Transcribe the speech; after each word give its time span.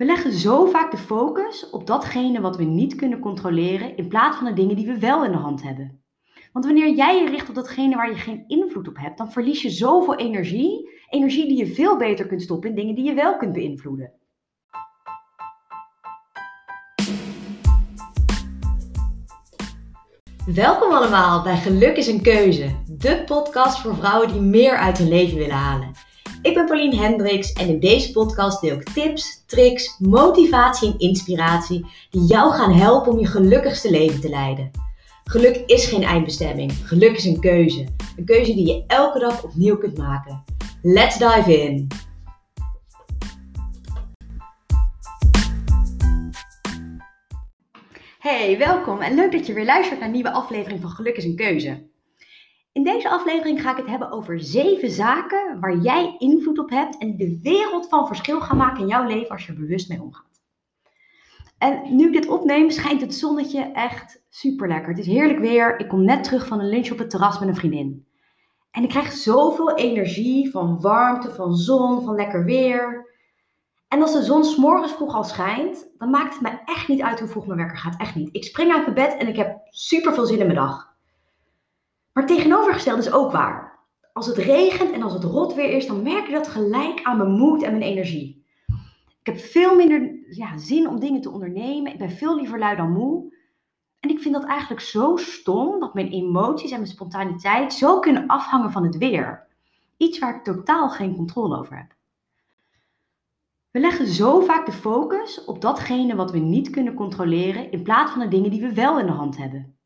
We 0.00 0.06
leggen 0.06 0.32
zo 0.32 0.66
vaak 0.66 0.90
de 0.90 0.96
focus 0.96 1.70
op 1.70 1.86
datgene 1.86 2.40
wat 2.40 2.56
we 2.56 2.64
niet 2.64 2.94
kunnen 2.94 3.18
controleren 3.18 3.96
in 3.96 4.08
plaats 4.08 4.36
van 4.36 4.46
de 4.46 4.52
dingen 4.52 4.76
die 4.76 4.86
we 4.86 4.98
wel 4.98 5.24
in 5.24 5.30
de 5.30 5.36
hand 5.36 5.62
hebben. 5.62 6.02
Want 6.52 6.64
wanneer 6.64 6.94
jij 6.94 7.22
je 7.22 7.30
richt 7.30 7.48
op 7.48 7.54
datgene 7.54 7.96
waar 7.96 8.10
je 8.10 8.16
geen 8.16 8.44
invloed 8.46 8.88
op 8.88 8.96
hebt, 8.98 9.18
dan 9.18 9.32
verlies 9.32 9.62
je 9.62 9.70
zoveel 9.70 10.16
energie. 10.16 10.90
Energie 11.08 11.48
die 11.48 11.56
je 11.56 11.66
veel 11.66 11.96
beter 11.96 12.26
kunt 12.26 12.42
stoppen 12.42 12.68
in 12.68 12.74
dingen 12.74 12.94
die 12.94 13.04
je 13.04 13.14
wel 13.14 13.36
kunt 13.36 13.52
beïnvloeden. 13.52 14.12
Welkom 20.54 20.92
allemaal 20.92 21.42
bij 21.42 21.56
Geluk 21.56 21.96
is 21.96 22.06
een 22.06 22.22
Keuze, 22.22 22.82
de 22.86 23.22
podcast 23.26 23.80
voor 23.80 23.94
vrouwen 23.94 24.32
die 24.32 24.40
meer 24.40 24.76
uit 24.76 24.98
hun 24.98 25.08
leven 25.08 25.38
willen 25.38 25.56
halen. 25.56 25.92
Ik 26.42 26.54
ben 26.54 26.66
Pauline 26.66 26.96
Hendricks 26.96 27.52
en 27.52 27.68
in 27.68 27.80
deze 27.80 28.12
podcast 28.12 28.60
deel 28.60 28.76
ik 28.76 28.88
tips, 28.88 29.44
tricks, 29.46 29.98
motivatie 29.98 30.92
en 30.92 30.98
inspiratie 30.98 31.86
die 32.10 32.22
jou 32.22 32.52
gaan 32.52 32.72
helpen 32.72 33.12
om 33.12 33.18
je 33.18 33.26
gelukkigste 33.26 33.90
leven 33.90 34.20
te 34.20 34.28
leiden. 34.28 34.70
Geluk 35.24 35.56
is 35.56 35.86
geen 35.86 36.02
eindbestemming, 36.02 36.72
geluk 36.72 37.16
is 37.16 37.24
een 37.24 37.40
keuze. 37.40 37.86
Een 38.16 38.24
keuze 38.24 38.54
die 38.54 38.66
je 38.66 38.84
elke 38.86 39.18
dag 39.18 39.44
opnieuw 39.44 39.76
kunt 39.76 39.96
maken. 39.98 40.44
Let's 40.82 41.18
dive 41.18 41.62
in! 41.62 41.86
Hey, 48.18 48.58
welkom 48.58 49.00
en 49.00 49.14
leuk 49.14 49.32
dat 49.32 49.46
je 49.46 49.52
weer 49.52 49.64
luistert 49.64 49.98
naar 49.98 50.08
een 50.08 50.14
nieuwe 50.14 50.32
aflevering 50.32 50.80
van 50.80 50.90
Geluk 50.90 51.16
is 51.16 51.24
een 51.24 51.36
Keuze. 51.36 51.89
In 52.80 52.86
deze 52.86 53.10
aflevering 53.10 53.62
ga 53.62 53.70
ik 53.70 53.76
het 53.76 53.86
hebben 53.86 54.10
over 54.10 54.40
zeven 54.40 54.90
zaken 54.90 55.60
waar 55.60 55.76
jij 55.76 56.14
invloed 56.18 56.58
op 56.58 56.70
hebt 56.70 56.98
en 56.98 57.16
de 57.16 57.38
wereld 57.42 57.88
van 57.88 58.06
verschil 58.06 58.40
gaan 58.40 58.56
maken 58.56 58.80
in 58.80 58.86
jouw 58.86 59.06
leven 59.06 59.30
als 59.30 59.46
je 59.46 59.52
er 59.52 59.58
bewust 59.58 59.88
mee 59.88 60.02
omgaat. 60.02 60.40
En 61.58 61.96
nu 61.96 62.06
ik 62.06 62.12
dit 62.12 62.28
opneem, 62.28 62.70
schijnt 62.70 63.00
het 63.00 63.14
zonnetje 63.14 63.60
echt 63.62 64.22
super 64.28 64.68
lekker. 64.68 64.88
Het 64.88 64.98
is 64.98 65.06
heerlijk 65.06 65.38
weer. 65.38 65.78
Ik 65.78 65.88
kom 65.88 66.04
net 66.04 66.24
terug 66.24 66.46
van 66.46 66.60
een 66.60 66.68
lunch 66.68 66.90
op 66.90 66.98
het 66.98 67.10
terras 67.10 67.38
met 67.38 67.48
een 67.48 67.54
vriendin. 67.54 68.06
En 68.70 68.82
ik 68.82 68.88
krijg 68.88 69.12
zoveel 69.12 69.74
energie 69.74 70.50
van 70.50 70.80
warmte, 70.80 71.30
van 71.30 71.54
zon, 71.54 72.04
van 72.04 72.14
lekker 72.14 72.44
weer. 72.44 73.08
En 73.88 74.02
als 74.02 74.12
de 74.12 74.22
zon 74.22 74.44
s'morgens 74.44 74.92
vroeg 74.92 75.14
al 75.14 75.24
schijnt, 75.24 75.88
dan 75.98 76.10
maakt 76.10 76.32
het 76.32 76.42
me 76.42 76.58
echt 76.64 76.88
niet 76.88 77.02
uit 77.02 77.18
hoe 77.18 77.28
vroeg 77.28 77.46
mijn 77.46 77.58
wekker 77.58 77.78
gaat. 77.78 78.00
Echt 78.00 78.14
niet. 78.14 78.28
Ik 78.32 78.44
spring 78.44 78.72
uit 78.72 78.82
mijn 78.82 78.94
bed 79.08 79.16
en 79.20 79.28
ik 79.28 79.36
heb 79.36 79.58
super 79.70 80.14
veel 80.14 80.26
zin 80.26 80.38
in 80.38 80.46
mijn 80.46 80.58
dag. 80.58 80.89
Maar 82.20 82.28
het 82.28 82.38
tegenovergestelde 82.38 83.00
is 83.00 83.12
ook 83.12 83.32
waar. 83.32 83.78
Als 84.12 84.26
het 84.26 84.36
regent 84.36 84.90
en 84.90 85.02
als 85.02 85.12
het 85.12 85.24
rot 85.24 85.54
weer 85.54 85.70
is, 85.70 85.86
dan 85.86 86.02
merk 86.02 86.26
ik 86.26 86.34
dat 86.34 86.48
gelijk 86.48 87.02
aan 87.02 87.16
mijn 87.16 87.30
moed 87.30 87.62
en 87.62 87.70
mijn 87.70 87.82
energie. 87.82 88.44
Ik 89.20 89.26
heb 89.26 89.38
veel 89.38 89.74
minder 89.74 90.26
ja, 90.30 90.58
zin 90.58 90.88
om 90.88 91.00
dingen 91.00 91.20
te 91.20 91.30
ondernemen. 91.30 91.92
Ik 91.92 91.98
ben 91.98 92.10
veel 92.10 92.36
liever 92.36 92.58
lui 92.58 92.76
dan 92.76 92.92
moe. 92.92 93.34
En 94.00 94.10
ik 94.10 94.18
vind 94.18 94.34
dat 94.34 94.44
eigenlijk 94.44 94.80
zo 94.80 95.16
stom 95.16 95.80
dat 95.80 95.94
mijn 95.94 96.10
emoties 96.10 96.70
en 96.70 96.76
mijn 96.76 96.90
spontaniteit 96.90 97.72
zo 97.72 97.98
kunnen 97.98 98.26
afhangen 98.26 98.72
van 98.72 98.84
het 98.84 98.98
weer. 98.98 99.46
Iets 99.96 100.18
waar 100.18 100.36
ik 100.36 100.44
totaal 100.44 100.88
geen 100.88 101.16
controle 101.16 101.58
over 101.58 101.76
heb. 101.76 101.94
We 103.70 103.80
leggen 103.80 104.06
zo 104.06 104.40
vaak 104.40 104.66
de 104.66 104.72
focus 104.72 105.44
op 105.44 105.60
datgene 105.60 106.16
wat 106.16 106.30
we 106.30 106.38
niet 106.38 106.70
kunnen 106.70 106.94
controleren 106.94 107.70
in 107.72 107.82
plaats 107.82 108.10
van 108.10 108.20
de 108.20 108.28
dingen 108.28 108.50
die 108.50 108.60
we 108.60 108.74
wel 108.74 108.98
in 108.98 109.06
de 109.06 109.12
hand 109.12 109.36
hebben. 109.36 109.79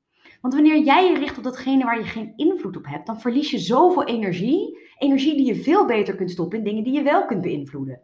Want 0.44 0.56
wanneer 0.56 0.78
jij 0.78 1.10
je 1.10 1.18
richt 1.18 1.36
op 1.36 1.44
datgene 1.44 1.84
waar 1.84 1.98
je 1.98 2.04
geen 2.04 2.32
invloed 2.36 2.76
op 2.76 2.86
hebt, 2.86 3.06
dan 3.06 3.20
verlies 3.20 3.50
je 3.50 3.58
zoveel 3.58 4.04
energie. 4.04 4.78
Energie 4.98 5.36
die 5.36 5.46
je 5.46 5.62
veel 5.62 5.86
beter 5.86 6.14
kunt 6.14 6.30
stoppen 6.30 6.58
in 6.58 6.64
dingen 6.64 6.84
die 6.84 6.92
je 6.92 7.02
wel 7.02 7.26
kunt 7.26 7.40
beïnvloeden. 7.40 8.00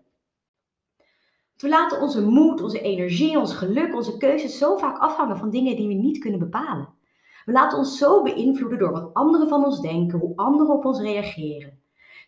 We 1.56 1.68
laten 1.68 2.00
onze 2.00 2.26
moed, 2.26 2.62
onze 2.62 2.80
energie, 2.80 3.38
ons 3.38 3.54
geluk, 3.54 3.94
onze 3.94 4.16
keuzes 4.16 4.58
zo 4.58 4.76
vaak 4.76 4.98
afhangen 4.98 5.36
van 5.36 5.50
dingen 5.50 5.76
die 5.76 5.88
we 5.88 5.94
niet 5.94 6.18
kunnen 6.18 6.38
bepalen. 6.38 6.88
We 7.44 7.52
laten 7.52 7.78
ons 7.78 7.98
zo 7.98 8.22
beïnvloeden 8.22 8.78
door 8.78 8.92
wat 8.92 9.14
anderen 9.14 9.48
van 9.48 9.64
ons 9.64 9.80
denken, 9.80 10.18
hoe 10.18 10.36
anderen 10.36 10.74
op 10.74 10.84
ons 10.84 11.00
reageren. 11.00 11.78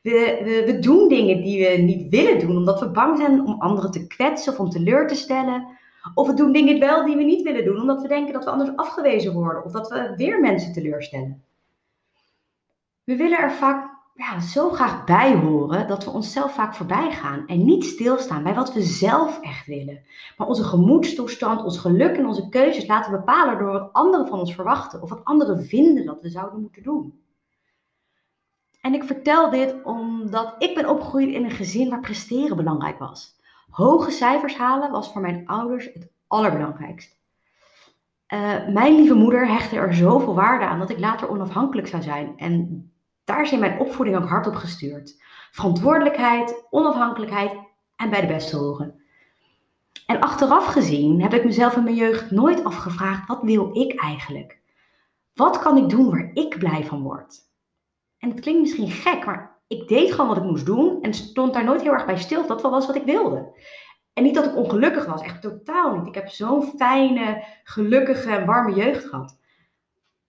We, 0.02 0.40
we, 0.44 0.72
we 0.72 0.78
doen 0.78 1.08
dingen 1.08 1.42
die 1.42 1.68
we 1.68 1.82
niet 1.82 2.08
willen 2.08 2.38
doen, 2.38 2.56
omdat 2.56 2.80
we 2.80 2.90
bang 2.90 3.16
zijn 3.16 3.46
om 3.46 3.60
anderen 3.60 3.90
te 3.90 4.06
kwetsen 4.06 4.52
of 4.52 4.58
om 4.58 4.70
teleur 4.70 5.08
te 5.08 5.14
stellen. 5.14 5.80
Of 6.14 6.26
we 6.26 6.34
doen 6.34 6.52
dingen 6.52 6.78
wel 6.78 7.04
die 7.04 7.16
we 7.16 7.22
niet 7.22 7.42
willen 7.42 7.64
doen, 7.64 7.80
omdat 7.80 8.02
we 8.02 8.08
denken 8.08 8.32
dat 8.32 8.44
we 8.44 8.50
anders 8.50 8.76
afgewezen 8.76 9.32
worden 9.32 9.64
of 9.64 9.72
dat 9.72 9.88
we 9.88 10.14
weer 10.16 10.40
mensen 10.40 10.72
teleurstellen. 10.72 11.44
We 13.04 13.16
willen 13.16 13.38
er 13.38 13.52
vaak 13.52 13.90
ja, 14.14 14.40
zo 14.40 14.70
graag 14.70 15.04
bij 15.04 15.34
horen 15.34 15.88
dat 15.88 16.04
we 16.04 16.10
onszelf 16.10 16.54
vaak 16.54 16.74
voorbij 16.74 17.10
gaan 17.10 17.46
en 17.46 17.64
niet 17.64 17.84
stilstaan 17.84 18.42
bij 18.42 18.54
wat 18.54 18.72
we 18.72 18.82
zelf 18.82 19.40
echt 19.40 19.66
willen. 19.66 20.02
Maar 20.36 20.46
onze 20.46 20.64
gemoedstoestand, 20.64 21.64
ons 21.64 21.78
geluk 21.78 22.16
en 22.16 22.26
onze 22.26 22.48
keuzes 22.48 22.86
laten 22.86 23.12
bepalen 23.12 23.58
door 23.58 23.72
wat 23.72 23.92
anderen 23.92 24.26
van 24.26 24.38
ons 24.38 24.54
verwachten 24.54 25.02
of 25.02 25.08
wat 25.08 25.24
anderen 25.24 25.64
vinden 25.64 26.06
dat 26.06 26.22
we 26.22 26.28
zouden 26.28 26.60
moeten 26.60 26.82
doen. 26.82 27.20
En 28.80 28.94
ik 28.94 29.04
vertel 29.04 29.50
dit 29.50 29.74
omdat 29.84 30.54
ik 30.58 30.74
ben 30.74 30.88
opgegroeid 30.88 31.34
in 31.34 31.44
een 31.44 31.50
gezin 31.50 31.90
waar 31.90 32.00
presteren 32.00 32.56
belangrijk 32.56 32.98
was. 32.98 33.40
Hoge 33.72 34.10
cijfers 34.10 34.56
halen 34.56 34.90
was 34.90 35.12
voor 35.12 35.20
mijn 35.20 35.46
ouders 35.46 35.84
het 35.84 36.10
allerbelangrijkst. 36.26 37.20
Uh, 38.28 38.68
mijn 38.68 38.94
lieve 38.94 39.14
moeder 39.14 39.48
hechtte 39.48 39.76
er 39.76 39.94
zoveel 39.94 40.34
waarde 40.34 40.64
aan 40.64 40.78
dat 40.78 40.90
ik 40.90 40.98
later 40.98 41.28
onafhankelijk 41.28 41.88
zou 41.88 42.02
zijn. 42.02 42.32
En 42.36 42.90
daar 43.24 43.52
in 43.52 43.58
mijn 43.58 43.78
opvoeding 43.78 44.16
ook 44.16 44.28
hard 44.28 44.46
op 44.46 44.54
gestuurd. 44.54 45.22
Verantwoordelijkheid, 45.50 46.66
onafhankelijkheid 46.70 47.52
en 47.96 48.10
bij 48.10 48.20
de 48.20 48.26
beste 48.26 48.56
horen. 48.56 49.00
En 50.06 50.20
achteraf 50.20 50.66
gezien 50.66 51.22
heb 51.22 51.34
ik 51.34 51.44
mezelf 51.44 51.76
in 51.76 51.84
mijn 51.84 51.96
jeugd 51.96 52.30
nooit 52.30 52.64
afgevraagd: 52.64 53.28
wat 53.28 53.42
wil 53.42 53.70
ik 53.72 54.00
eigenlijk? 54.00 54.60
Wat 55.34 55.58
kan 55.58 55.76
ik 55.76 55.88
doen 55.88 56.10
waar 56.10 56.30
ik 56.34 56.58
blij 56.58 56.84
van 56.84 57.02
word? 57.02 57.38
En 58.18 58.30
het 58.30 58.40
klinkt 58.40 58.60
misschien 58.60 58.90
gek, 58.90 59.24
maar 59.24 59.51
ik 59.72 59.88
deed 59.88 60.10
gewoon 60.10 60.28
wat 60.28 60.36
ik 60.36 60.42
moest 60.42 60.66
doen 60.66 61.02
en 61.02 61.14
stond 61.14 61.54
daar 61.54 61.64
nooit 61.64 61.82
heel 61.82 61.92
erg 61.92 62.06
bij 62.06 62.18
stil 62.18 62.46
dat 62.46 62.62
wel 62.62 62.70
was 62.70 62.86
wat 62.86 62.96
ik 62.96 63.04
wilde. 63.04 63.60
En 64.12 64.22
niet 64.22 64.34
dat 64.34 64.44
ik 64.44 64.56
ongelukkig 64.56 65.06
was, 65.06 65.22
echt 65.22 65.42
totaal 65.42 65.96
niet. 65.96 66.06
Ik 66.06 66.14
heb 66.14 66.28
zo'n 66.28 66.62
fijne, 66.62 67.44
gelukkige 67.64 68.30
en 68.30 68.46
warme 68.46 68.74
jeugd 68.74 69.04
gehad. 69.04 69.38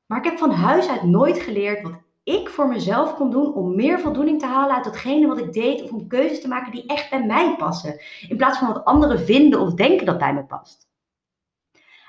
Maar 0.05 0.17
ik 0.17 0.23
heb 0.23 0.37
van 0.37 0.51
huis 0.51 0.89
uit 0.89 1.03
nooit 1.03 1.39
geleerd 1.39 1.81
wat 1.81 2.01
ik 2.23 2.49
voor 2.49 2.67
mezelf 2.67 3.15
kon 3.15 3.31
doen 3.31 3.53
om 3.53 3.75
meer 3.75 3.99
voldoening 3.99 4.39
te 4.39 4.45
halen 4.45 4.75
uit 4.75 4.83
datgene 4.83 5.27
wat 5.27 5.39
ik 5.39 5.53
deed. 5.53 5.83
Of 5.83 5.91
om 5.91 6.07
keuzes 6.07 6.41
te 6.41 6.47
maken 6.47 6.71
die 6.71 6.85
echt 6.85 7.09
bij 7.09 7.25
mij 7.25 7.55
passen. 7.55 8.01
In 8.29 8.37
plaats 8.37 8.57
van 8.57 8.67
wat 8.67 8.85
anderen 8.85 9.19
vinden 9.19 9.59
of 9.59 9.73
denken 9.73 10.05
dat 10.05 10.17
bij 10.17 10.33
me 10.33 10.43
past. 10.43 10.91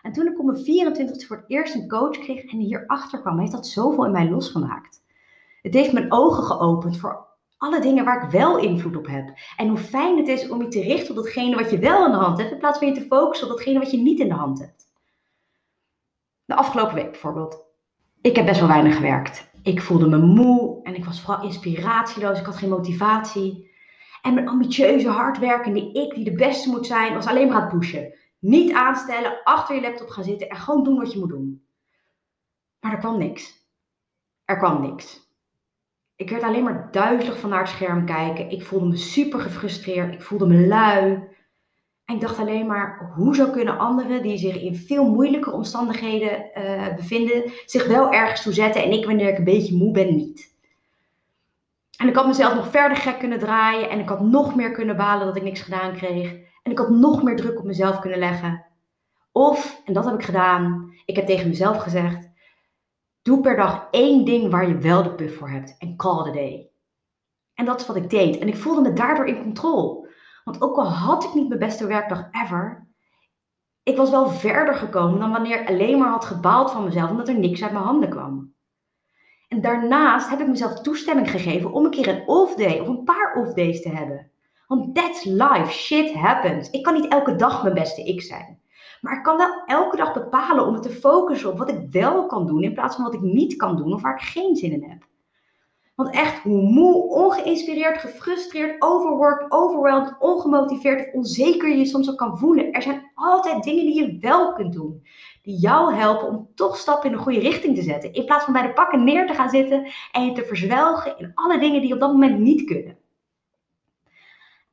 En 0.02 0.12
toen 0.12 0.26
ik 0.26 0.38
op 0.38 0.44
mijn 0.44 0.64
24 0.64 1.26
voor 1.26 1.36
het 1.36 1.44
eerst 1.48 1.74
een 1.74 1.88
coach 1.88 2.18
kreeg 2.18 2.44
en 2.44 2.58
hierachter 2.58 3.20
kwam, 3.20 3.38
heeft 3.38 3.52
dat 3.52 3.66
zoveel 3.66 4.04
in 4.04 4.12
mij 4.12 4.30
losgemaakt. 4.30 5.03
Het 5.64 5.74
heeft 5.74 5.92
mijn 5.92 6.12
ogen 6.12 6.42
geopend 6.42 6.98
voor 6.98 7.26
alle 7.56 7.80
dingen 7.80 8.04
waar 8.04 8.24
ik 8.24 8.30
wel 8.30 8.58
invloed 8.58 8.96
op 8.96 9.06
heb. 9.06 9.34
En 9.56 9.68
hoe 9.68 9.78
fijn 9.78 10.16
het 10.16 10.28
is 10.28 10.48
om 10.48 10.62
je 10.62 10.68
te 10.68 10.80
richten 10.80 11.10
op 11.10 11.22
datgene 11.22 11.56
wat 11.56 11.70
je 11.70 11.78
wel 11.78 12.06
in 12.06 12.10
de 12.12 12.16
hand 12.16 12.38
hebt, 12.38 12.52
in 12.52 12.58
plaats 12.58 12.78
van 12.78 12.88
je 12.88 12.94
te 12.94 13.06
focussen 13.06 13.50
op 13.50 13.56
datgene 13.56 13.78
wat 13.78 13.90
je 13.90 13.96
niet 13.96 14.20
in 14.20 14.28
de 14.28 14.34
hand 14.34 14.58
hebt. 14.58 14.86
De 16.44 16.54
afgelopen 16.54 16.94
week 16.94 17.10
bijvoorbeeld. 17.10 17.66
Ik 18.20 18.36
heb 18.36 18.46
best 18.46 18.60
wel 18.60 18.68
weinig 18.68 18.96
gewerkt. 18.96 19.50
Ik 19.62 19.82
voelde 19.82 20.08
me 20.08 20.18
moe 20.18 20.82
en 20.82 20.94
ik 20.94 21.04
was 21.04 21.20
vooral 21.20 21.44
inspiratieloos. 21.44 22.38
Ik 22.38 22.46
had 22.46 22.56
geen 22.56 22.68
motivatie. 22.68 23.70
En 24.22 24.34
mijn 24.34 24.48
ambitieuze, 24.48 25.08
hardwerkende 25.08 25.92
ik, 25.92 26.14
die 26.14 26.24
de 26.24 26.34
beste 26.34 26.70
moet 26.70 26.86
zijn, 26.86 27.14
was 27.14 27.26
alleen 27.26 27.48
maar 27.48 27.56
aan 27.56 27.68
het 27.68 27.78
pushen. 27.78 28.14
Niet 28.38 28.72
aanstellen, 28.72 29.42
achter 29.42 29.74
je 29.74 29.80
laptop 29.80 30.08
gaan 30.08 30.24
zitten 30.24 30.48
en 30.48 30.56
gewoon 30.56 30.84
doen 30.84 30.96
wat 30.96 31.12
je 31.12 31.18
moet 31.18 31.28
doen. 31.28 31.66
Maar 32.80 32.92
er 32.92 32.98
kwam 32.98 33.18
niks. 33.18 33.68
Er 34.44 34.56
kwam 34.56 34.80
niks. 34.80 35.23
Ik 36.24 36.30
werd 36.30 36.42
alleen 36.42 36.64
maar 36.64 36.88
duizelig 36.90 37.38
van 37.38 37.50
naar 37.50 37.58
het 37.60 37.68
scherm 37.68 38.06
kijken. 38.06 38.50
Ik 38.50 38.62
voelde 38.62 38.86
me 38.86 38.96
super 38.96 39.40
gefrustreerd. 39.40 40.14
Ik 40.14 40.22
voelde 40.22 40.46
me 40.46 40.66
lui. 40.66 41.12
En 42.04 42.14
ik 42.14 42.20
dacht 42.20 42.38
alleen 42.38 42.66
maar, 42.66 43.12
hoezo 43.14 43.50
kunnen 43.50 43.78
anderen 43.78 44.22
die 44.22 44.38
zich 44.38 44.60
in 44.60 44.76
veel 44.76 45.04
moeilijke 45.04 45.52
omstandigheden 45.52 46.50
uh, 46.58 46.94
bevinden, 46.96 47.52
zich 47.66 47.86
wel 47.86 48.12
ergens 48.12 48.42
toe 48.42 48.52
zetten 48.52 48.82
en 48.82 48.92
ik 48.92 49.04
wanneer 49.04 49.28
ik 49.28 49.38
een 49.38 49.44
beetje 49.44 49.76
moe 49.76 49.92
ben 49.92 50.16
niet. 50.16 50.54
En 51.96 52.08
ik 52.08 52.16
had 52.16 52.26
mezelf 52.26 52.54
nog 52.54 52.70
verder 52.70 52.96
gek 52.96 53.18
kunnen 53.18 53.38
draaien 53.38 53.90
en 53.90 53.98
ik 53.98 54.08
had 54.08 54.20
nog 54.20 54.54
meer 54.54 54.72
kunnen 54.72 54.96
balen 54.96 55.26
dat 55.26 55.36
ik 55.36 55.42
niks 55.42 55.60
gedaan 55.60 55.92
kreeg. 55.92 56.32
En 56.62 56.70
ik 56.70 56.78
had 56.78 56.90
nog 56.90 57.22
meer 57.22 57.36
druk 57.36 57.58
op 57.58 57.64
mezelf 57.64 57.98
kunnen 57.98 58.18
leggen. 58.18 58.64
Of, 59.32 59.80
en 59.84 59.92
dat 59.92 60.04
heb 60.04 60.14
ik 60.14 60.24
gedaan, 60.24 60.94
ik 61.04 61.16
heb 61.16 61.26
tegen 61.26 61.48
mezelf 61.48 61.76
gezegd, 61.78 62.30
Doe 63.24 63.40
per 63.40 63.56
dag 63.56 63.88
één 63.90 64.24
ding 64.24 64.50
waar 64.50 64.68
je 64.68 64.78
wel 64.78 65.02
de 65.02 65.14
puff 65.14 65.38
voor 65.38 65.48
hebt 65.48 65.76
en 65.78 65.96
call 65.96 66.28
a 66.28 66.32
day. 66.32 66.70
En 67.54 67.64
dat 67.64 67.80
is 67.80 67.86
wat 67.86 67.96
ik 67.96 68.10
deed. 68.10 68.38
En 68.38 68.48
ik 68.48 68.56
voelde 68.56 68.80
me 68.80 68.92
daardoor 68.92 69.26
in 69.26 69.42
controle. 69.42 70.08
Want 70.44 70.62
ook 70.62 70.76
al 70.76 70.88
had 70.88 71.24
ik 71.24 71.34
niet 71.34 71.48
mijn 71.48 71.60
beste 71.60 71.86
werkdag 71.86 72.28
ever, 72.30 72.86
ik 73.82 73.96
was 73.96 74.10
wel 74.10 74.28
verder 74.28 74.74
gekomen 74.74 75.20
dan 75.20 75.30
wanneer 75.30 75.60
ik 75.60 75.68
alleen 75.68 75.98
maar 75.98 76.08
had 76.08 76.24
gebaald 76.24 76.70
van 76.70 76.84
mezelf 76.84 77.10
omdat 77.10 77.28
er 77.28 77.38
niks 77.38 77.62
uit 77.62 77.72
mijn 77.72 77.84
handen 77.84 78.08
kwam. 78.08 78.54
En 79.48 79.60
daarnaast 79.60 80.30
heb 80.30 80.40
ik 80.40 80.48
mezelf 80.48 80.80
toestemming 80.80 81.30
gegeven 81.30 81.72
om 81.72 81.84
een 81.84 81.90
keer 81.90 82.08
een 82.08 82.28
off 82.28 82.54
day 82.54 82.78
of 82.78 82.88
een 82.88 83.04
paar 83.04 83.34
off 83.34 83.52
days 83.52 83.82
te 83.82 83.88
hebben. 83.88 84.30
Want 84.66 84.94
that's 84.94 85.24
life. 85.24 85.70
Shit 85.70 86.14
happens. 86.14 86.70
Ik 86.70 86.82
kan 86.82 86.94
niet 86.94 87.08
elke 87.08 87.36
dag 87.36 87.62
mijn 87.62 87.74
beste 87.74 88.02
ik 88.02 88.22
zijn. 88.22 88.62
Maar 89.04 89.16
ik 89.16 89.22
kan 89.22 89.36
wel 89.36 89.62
elke 89.66 89.96
dag 89.96 90.12
bepalen 90.12 90.66
om 90.66 90.72
me 90.72 90.80
te 90.80 90.90
focussen 90.90 91.50
op 91.50 91.58
wat 91.58 91.68
ik 91.68 91.78
wel 91.90 92.26
kan 92.26 92.46
doen 92.46 92.62
in 92.62 92.74
plaats 92.74 92.96
van 92.96 93.04
wat 93.04 93.14
ik 93.14 93.20
niet 93.20 93.56
kan 93.56 93.76
doen 93.76 93.92
of 93.92 94.02
waar 94.02 94.14
ik 94.14 94.20
geen 94.20 94.56
zin 94.56 94.72
in 94.72 94.82
heb. 94.82 95.06
Want 95.94 96.14
echt, 96.14 96.42
hoe 96.42 96.62
moe, 96.62 97.08
ongeïnspireerd, 97.08 97.98
gefrustreerd, 97.98 98.82
overworked, 98.82 99.50
overwhelmed, 99.50 100.14
ongemotiveerd 100.18 101.06
of 101.06 101.12
onzeker 101.12 101.68
je 101.68 101.76
je 101.76 101.84
soms 101.84 102.10
ook 102.10 102.16
kan 102.16 102.38
voelen, 102.38 102.72
er 102.72 102.82
zijn 102.82 103.10
altijd 103.14 103.62
dingen 103.62 103.84
die 103.84 103.94
je 103.94 104.18
wel 104.20 104.52
kunt 104.52 104.72
doen. 104.72 105.06
Die 105.42 105.58
jou 105.58 105.94
helpen 105.94 106.28
om 106.28 106.48
toch 106.54 106.76
stappen 106.76 107.10
in 107.10 107.16
de 107.16 107.22
goede 107.22 107.38
richting 107.38 107.76
te 107.76 107.82
zetten. 107.82 108.12
In 108.12 108.24
plaats 108.24 108.44
van 108.44 108.52
bij 108.52 108.62
de 108.62 108.72
pakken 108.72 109.04
neer 109.04 109.26
te 109.26 109.34
gaan 109.34 109.50
zitten 109.50 109.86
en 110.12 110.24
je 110.24 110.32
te 110.32 110.44
verzwelgen 110.44 111.18
in 111.18 111.30
alle 111.34 111.58
dingen 111.58 111.80
die 111.80 111.94
op 111.94 112.00
dat 112.00 112.12
moment 112.12 112.38
niet 112.38 112.64
kunnen. 112.64 112.96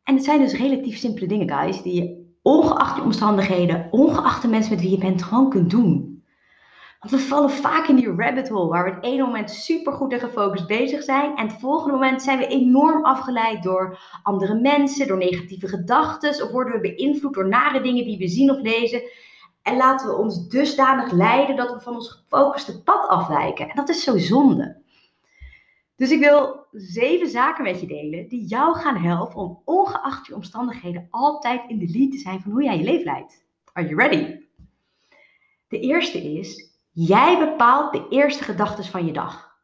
En 0.03 0.15
het 0.15 0.23
zijn 0.23 0.39
dus 0.39 0.57
relatief 0.57 0.97
simpele 0.97 1.27
dingen, 1.27 1.49
guys, 1.49 1.81
die 1.81 2.03
je 2.03 2.30
ongeacht 2.41 2.95
je 2.95 3.01
omstandigheden, 3.01 3.87
ongeacht 3.91 4.41
de 4.41 4.47
mensen 4.47 4.71
met 4.71 4.81
wie 4.81 4.91
je 4.91 4.97
bent, 4.97 5.23
gewoon 5.23 5.49
kunt 5.49 5.69
doen. 5.69 6.11
Want 6.99 7.13
we 7.13 7.19
vallen 7.19 7.49
vaak 7.49 7.87
in 7.87 7.95
die 7.95 8.15
rabbit 8.15 8.49
hole 8.49 8.69
waar 8.69 8.83
we 8.83 8.89
het 8.89 9.03
ene 9.03 9.23
moment 9.23 9.51
super 9.51 9.93
goed 9.93 10.13
en 10.13 10.19
gefocust 10.19 10.67
bezig 10.67 11.03
zijn. 11.03 11.35
En 11.35 11.47
het 11.47 11.59
volgende 11.59 11.93
moment 11.93 12.21
zijn 12.21 12.37
we 12.37 12.47
enorm 12.47 13.05
afgeleid 13.05 13.63
door 13.63 13.99
andere 14.23 14.59
mensen, 14.59 15.07
door 15.07 15.17
negatieve 15.17 15.67
gedachten. 15.67 16.43
Of 16.43 16.51
worden 16.51 16.73
we 16.73 16.95
beïnvloed 16.95 17.33
door 17.33 17.47
nare 17.47 17.81
dingen 17.81 18.05
die 18.05 18.17
we 18.17 18.27
zien 18.27 18.51
of 18.51 18.61
lezen. 18.61 19.01
En 19.61 19.77
laten 19.77 20.07
we 20.07 20.15
ons 20.15 20.47
dusdanig 20.47 21.11
leiden 21.11 21.55
dat 21.55 21.73
we 21.73 21.79
van 21.79 21.95
ons 21.95 22.09
gefocuste 22.09 22.83
pad 22.83 23.07
afwijken. 23.07 23.69
En 23.69 23.75
dat 23.75 23.89
is 23.89 24.03
zo 24.03 24.17
zonde. 24.17 24.80
Dus 26.01 26.11
ik 26.11 26.19
wil 26.19 26.65
zeven 26.71 27.27
zaken 27.27 27.63
met 27.63 27.79
je 27.79 27.87
delen 27.87 28.27
die 28.27 28.45
jou 28.45 28.75
gaan 28.75 28.97
helpen 28.97 29.35
om 29.35 29.61
ongeacht 29.65 30.27
je 30.27 30.35
omstandigheden 30.35 31.07
altijd 31.09 31.69
in 31.69 31.77
de 31.77 31.87
lead 31.87 32.11
te 32.11 32.17
zijn 32.17 32.41
van 32.41 32.51
hoe 32.51 32.63
jij 32.63 32.77
je 32.77 32.83
leven 32.83 33.03
leidt. 33.03 33.45
Are 33.73 33.87
you 33.87 34.01
ready? 34.01 34.45
De 35.67 35.79
eerste 35.79 36.17
is, 36.37 36.79
jij 36.91 37.39
bepaalt 37.39 37.93
de 37.93 38.07
eerste 38.09 38.43
gedachten 38.43 38.83
van 38.83 39.05
je 39.05 39.13
dag. 39.13 39.57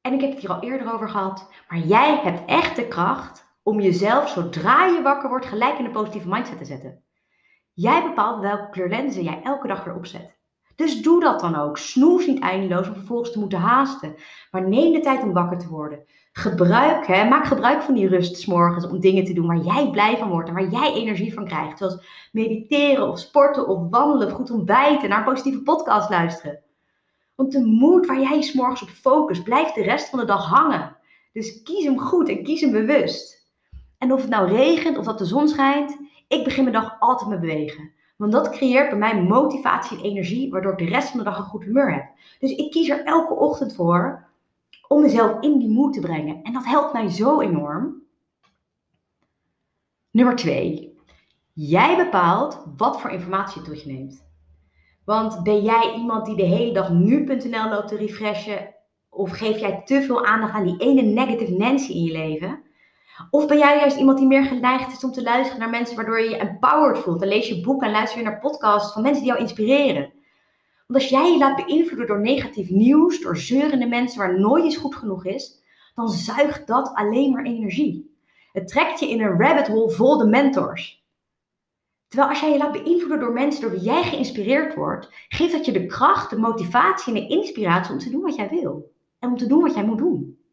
En 0.00 0.12
ik 0.12 0.20
heb 0.20 0.30
het 0.30 0.40
hier 0.40 0.52
al 0.52 0.62
eerder 0.62 0.92
over 0.92 1.08
gehad, 1.08 1.48
maar 1.68 1.78
jij 1.78 2.16
hebt 2.16 2.50
echt 2.50 2.76
de 2.76 2.88
kracht 2.88 3.46
om 3.62 3.80
jezelf 3.80 4.28
zodra 4.28 4.86
je 4.86 5.02
wakker 5.02 5.28
wordt 5.28 5.46
gelijk 5.46 5.78
in 5.78 5.84
een 5.84 5.92
positieve 5.92 6.28
mindset 6.28 6.58
te 6.58 6.64
zetten. 6.64 7.04
Jij 7.72 8.02
bepaalt 8.02 8.40
welke 8.40 8.70
kleurlenzen 8.70 9.22
jij 9.22 9.42
elke 9.42 9.66
dag 9.66 9.84
weer 9.84 9.94
opzet. 9.94 10.38
Dus 10.76 11.02
doe 11.02 11.20
dat 11.20 11.40
dan 11.40 11.56
ook. 11.56 11.78
Snoes 11.78 12.26
niet 12.26 12.40
eindeloos 12.40 12.88
om 12.88 12.94
vervolgens 12.94 13.32
te 13.32 13.38
moeten 13.38 13.58
haasten. 13.58 14.14
Maar 14.50 14.68
neem 14.68 14.92
de 14.92 15.00
tijd 15.00 15.22
om 15.22 15.32
wakker 15.32 15.58
te 15.58 15.68
worden. 15.68 16.04
Gebruik, 16.32 17.06
hè, 17.06 17.28
maak 17.28 17.44
gebruik 17.44 17.82
van 17.82 17.94
die 17.94 18.08
rust 18.08 18.36
s 18.36 18.46
morgens 18.46 18.86
om 18.86 19.00
dingen 19.00 19.24
te 19.24 19.32
doen 19.32 19.46
waar 19.46 19.64
jij 19.64 19.90
blij 19.90 20.16
van 20.16 20.28
wordt 20.28 20.48
en 20.48 20.54
waar 20.54 20.68
jij 20.68 20.92
energie 20.92 21.34
van 21.34 21.46
krijgt. 21.46 21.78
Zoals 21.78 22.28
mediteren 22.32 23.08
of 23.08 23.18
sporten 23.18 23.68
of 23.68 23.90
wandelen 23.90 24.26
of 24.26 24.32
goed 24.32 24.50
ontbijten, 24.50 25.08
naar 25.08 25.18
een 25.18 25.24
positieve 25.24 25.62
podcast 25.62 26.10
luisteren. 26.10 26.60
Want 27.34 27.52
de 27.52 27.64
moed 27.64 28.06
waar 28.06 28.20
jij 28.20 28.42
s 28.42 28.58
op 28.58 28.88
focust, 28.88 29.44
blijft 29.44 29.74
de 29.74 29.82
rest 29.82 30.08
van 30.08 30.18
de 30.18 30.24
dag 30.24 30.46
hangen. 30.46 30.96
Dus 31.32 31.62
kies 31.62 31.84
hem 31.84 31.98
goed 31.98 32.28
en 32.28 32.42
kies 32.42 32.60
hem 32.60 32.72
bewust. 32.72 33.52
En 33.98 34.12
of 34.12 34.20
het 34.20 34.30
nou 34.30 34.48
regent 34.48 34.98
of 34.98 35.04
dat 35.04 35.18
de 35.18 35.24
zon 35.24 35.48
schijnt, 35.48 35.96
ik 36.28 36.44
begin 36.44 36.64
mijn 36.64 36.76
dag 36.76 36.96
altijd 37.00 37.30
met 37.30 37.40
bewegen. 37.40 37.92
Want 38.16 38.32
dat 38.32 38.50
creëert 38.50 38.88
bij 38.88 38.98
mij 38.98 39.22
motivatie 39.22 39.98
en 39.98 40.04
energie, 40.04 40.50
waardoor 40.50 40.72
ik 40.72 40.78
de 40.78 40.84
rest 40.84 41.08
van 41.08 41.18
de 41.18 41.24
dag 41.24 41.38
een 41.38 41.44
goed 41.44 41.64
humeur 41.64 41.92
heb. 41.92 42.06
Dus 42.40 42.54
ik 42.54 42.70
kies 42.70 42.88
er 42.88 43.04
elke 43.04 43.34
ochtend 43.34 43.74
voor 43.74 44.28
om 44.88 45.00
mezelf 45.00 45.40
in 45.40 45.58
die 45.58 45.68
moed 45.68 45.92
te 45.92 46.00
brengen. 46.00 46.42
En 46.42 46.52
dat 46.52 46.64
helpt 46.64 46.92
mij 46.92 47.10
zo 47.10 47.40
enorm. 47.40 48.02
Nummer 50.10 50.36
twee. 50.36 50.98
Jij 51.52 51.96
bepaalt 51.96 52.64
wat 52.76 53.00
voor 53.00 53.10
informatie 53.10 53.62
je 53.62 53.68
tot 53.68 53.82
je 53.82 53.92
neemt. 53.92 54.26
Want 55.04 55.42
ben 55.42 55.62
jij 55.62 55.94
iemand 55.96 56.26
die 56.26 56.36
de 56.36 56.42
hele 56.42 56.72
dag 56.72 56.90
nu.nl 56.90 57.68
loopt 57.68 57.88
te 57.88 57.96
refreshen? 57.96 58.74
Of 59.08 59.30
geef 59.30 59.58
jij 59.58 59.82
te 59.84 60.02
veel 60.02 60.24
aandacht 60.24 60.52
aan 60.52 60.64
die 60.64 60.78
ene 60.78 61.02
negative 61.02 61.52
Nancy 61.52 61.92
in 61.92 62.02
je 62.02 62.12
leven? 62.12 62.63
Of 63.30 63.46
ben 63.46 63.58
jij 63.58 63.76
juist 63.76 63.96
iemand 63.96 64.18
die 64.18 64.26
meer 64.26 64.44
geneigd 64.44 64.92
is 64.92 65.04
om 65.04 65.12
te 65.12 65.22
luisteren 65.22 65.60
naar 65.60 65.70
mensen 65.70 65.96
waardoor 65.96 66.20
je 66.20 66.30
je 66.30 66.36
empowered 66.36 66.98
voelt? 66.98 67.20
Dan 67.20 67.28
lees 67.28 67.48
je 67.48 67.60
boeken 67.60 67.86
en 67.86 67.92
luister 67.92 68.18
je 68.18 68.24
naar 68.24 68.40
podcasts 68.40 68.92
van 68.92 69.02
mensen 69.02 69.22
die 69.22 69.30
jou 69.30 69.42
inspireren. 69.42 70.12
Want 70.86 71.00
als 71.00 71.08
jij 71.08 71.32
je 71.32 71.38
laat 71.38 71.66
beïnvloeden 71.66 72.06
door 72.06 72.20
negatief 72.20 72.70
nieuws, 72.70 73.20
door 73.20 73.36
zeurende 73.36 73.86
mensen 73.86 74.18
waar 74.18 74.40
nooit 74.40 74.64
iets 74.64 74.76
goed 74.76 74.94
genoeg 74.94 75.24
is, 75.24 75.62
dan 75.94 76.08
zuigt 76.08 76.66
dat 76.66 76.94
alleen 76.94 77.32
maar 77.32 77.44
energie. 77.44 78.16
Het 78.52 78.68
trekt 78.68 79.00
je 79.00 79.10
in 79.10 79.20
een 79.20 79.40
rabbit 79.40 79.66
hole 79.66 79.90
vol 79.90 80.18
de 80.18 80.26
mentors. 80.26 81.04
Terwijl 82.08 82.30
als 82.30 82.40
jij 82.40 82.52
je 82.52 82.58
laat 82.58 82.72
beïnvloeden 82.72 83.20
door 83.20 83.32
mensen 83.32 83.62
door 83.62 83.70
wie 83.70 83.80
jij 83.80 84.02
geïnspireerd 84.02 84.74
wordt, 84.74 85.08
geeft 85.28 85.52
dat 85.52 85.64
je 85.64 85.72
de 85.72 85.86
kracht, 85.86 86.30
de 86.30 86.38
motivatie 86.38 87.14
en 87.14 87.20
de 87.20 87.28
inspiratie 87.28 87.92
om 87.92 87.98
te 87.98 88.10
doen 88.10 88.22
wat 88.22 88.36
jij 88.36 88.48
wil. 88.48 88.92
En 89.18 89.28
om 89.28 89.36
te 89.36 89.46
doen 89.46 89.62
wat 89.62 89.74
jij 89.74 89.84
moet 89.84 89.98
doen. 89.98 90.43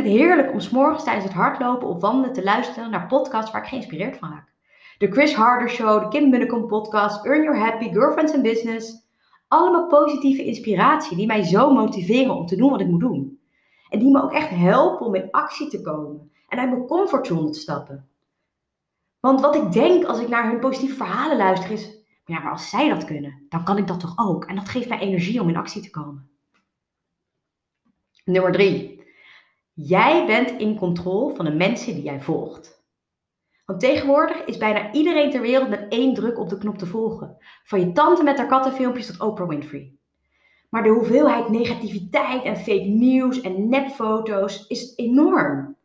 Het 0.00 0.08
heerlijk 0.08 0.52
om 0.52 0.60
s'morgens 0.60 1.04
tijdens 1.04 1.24
het 1.24 1.34
hardlopen 1.34 1.88
of 1.88 2.00
wandelen 2.00 2.32
te 2.32 2.42
luisteren 2.42 2.90
naar 2.90 3.06
podcasts 3.06 3.50
waar 3.50 3.62
ik 3.62 3.68
geïnspireerd 3.68 4.18
van 4.18 4.30
raak. 4.30 4.52
De 4.98 5.10
Chris 5.10 5.34
Harder 5.34 5.68
Show, 5.68 6.02
de 6.02 6.08
Kim 6.08 6.30
Munnekom 6.30 6.66
podcast, 6.66 7.24
Earn 7.24 7.42
Your 7.42 7.58
Happy, 7.58 7.92
Girlfriends 7.92 8.34
and 8.34 8.42
Business. 8.42 9.08
Allemaal 9.48 9.86
positieve 9.86 10.44
inspiratie 10.44 11.16
die 11.16 11.26
mij 11.26 11.42
zo 11.42 11.72
motiveren 11.72 12.34
om 12.34 12.46
te 12.46 12.56
doen 12.56 12.70
wat 12.70 12.80
ik 12.80 12.86
moet 12.86 13.00
doen. 13.00 13.40
En 13.88 13.98
die 13.98 14.10
me 14.10 14.22
ook 14.22 14.32
echt 14.32 14.48
helpen 14.48 15.06
om 15.06 15.14
in 15.14 15.30
actie 15.30 15.68
te 15.68 15.82
komen 15.82 16.30
en 16.48 16.58
uit 16.58 16.70
mijn 16.70 16.86
comfortzone 16.86 17.50
te 17.50 17.58
stappen. 17.58 18.08
Want 19.20 19.40
wat 19.40 19.54
ik 19.54 19.72
denk 19.72 20.04
als 20.04 20.20
ik 20.20 20.28
naar 20.28 20.50
hun 20.50 20.60
positieve 20.60 20.94
verhalen 20.94 21.36
luister 21.36 21.70
is, 21.70 22.04
ja, 22.24 22.40
maar 22.40 22.52
als 22.52 22.70
zij 22.70 22.88
dat 22.88 23.04
kunnen, 23.04 23.46
dan 23.48 23.64
kan 23.64 23.78
ik 23.78 23.86
dat 23.86 24.00
toch 24.00 24.18
ook. 24.18 24.44
En 24.44 24.54
dat 24.54 24.68
geeft 24.68 24.88
mij 24.88 24.98
energie 24.98 25.40
om 25.40 25.48
in 25.48 25.56
actie 25.56 25.82
te 25.82 25.90
komen. 25.90 26.30
Nummer 28.24 28.52
drie. 28.52 28.99
Jij 29.82 30.26
bent 30.26 30.50
in 30.50 30.78
controle 30.78 31.34
van 31.34 31.44
de 31.44 31.54
mensen 31.54 31.94
die 31.94 32.02
jij 32.02 32.20
volgt. 32.20 32.84
Want 33.64 33.80
tegenwoordig 33.80 34.44
is 34.44 34.56
bijna 34.56 34.92
iedereen 34.92 35.30
ter 35.30 35.40
wereld 35.40 35.68
met 35.68 35.86
één 35.88 36.14
druk 36.14 36.38
op 36.38 36.48
de 36.48 36.58
knop 36.58 36.78
te 36.78 36.86
volgen. 36.86 37.36
Van 37.64 37.80
je 37.80 37.92
tante 37.92 38.22
met 38.22 38.38
haar 38.38 38.46
kattenfilmpjes 38.46 39.06
tot 39.06 39.20
Oprah 39.20 39.48
Winfrey. 39.48 39.94
Maar 40.70 40.82
de 40.82 40.88
hoeveelheid 40.88 41.48
negativiteit 41.48 42.42
en 42.42 42.56
fake 42.56 42.84
news 42.84 43.40
en 43.40 43.68
nepfoto's 43.68 44.66
is 44.68 44.96
enorm. 44.96 45.76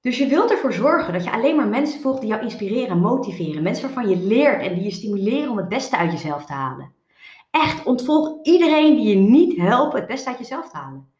Dus 0.00 0.18
je 0.18 0.26
wilt 0.26 0.50
ervoor 0.50 0.72
zorgen 0.72 1.12
dat 1.12 1.24
je 1.24 1.32
alleen 1.32 1.56
maar 1.56 1.68
mensen 1.68 2.00
volgt 2.00 2.20
die 2.20 2.30
jou 2.30 2.42
inspireren 2.42 2.88
en 2.88 2.98
motiveren. 2.98 3.62
Mensen 3.62 3.84
waarvan 3.84 4.08
je 4.08 4.26
leert 4.26 4.62
en 4.62 4.74
die 4.74 4.84
je 4.84 4.90
stimuleren 4.90 5.50
om 5.50 5.56
het 5.56 5.68
beste 5.68 5.96
uit 5.96 6.12
jezelf 6.12 6.44
te 6.44 6.52
halen. 6.52 6.92
Echt, 7.50 7.84
ontvolg 7.84 8.38
iedereen 8.42 8.94
die 8.94 9.08
je 9.08 9.16
niet 9.16 9.56
helpen 9.56 9.98
het 9.98 10.08
beste 10.08 10.28
uit 10.28 10.38
jezelf 10.38 10.70
te 10.70 10.76
halen. 10.76 11.12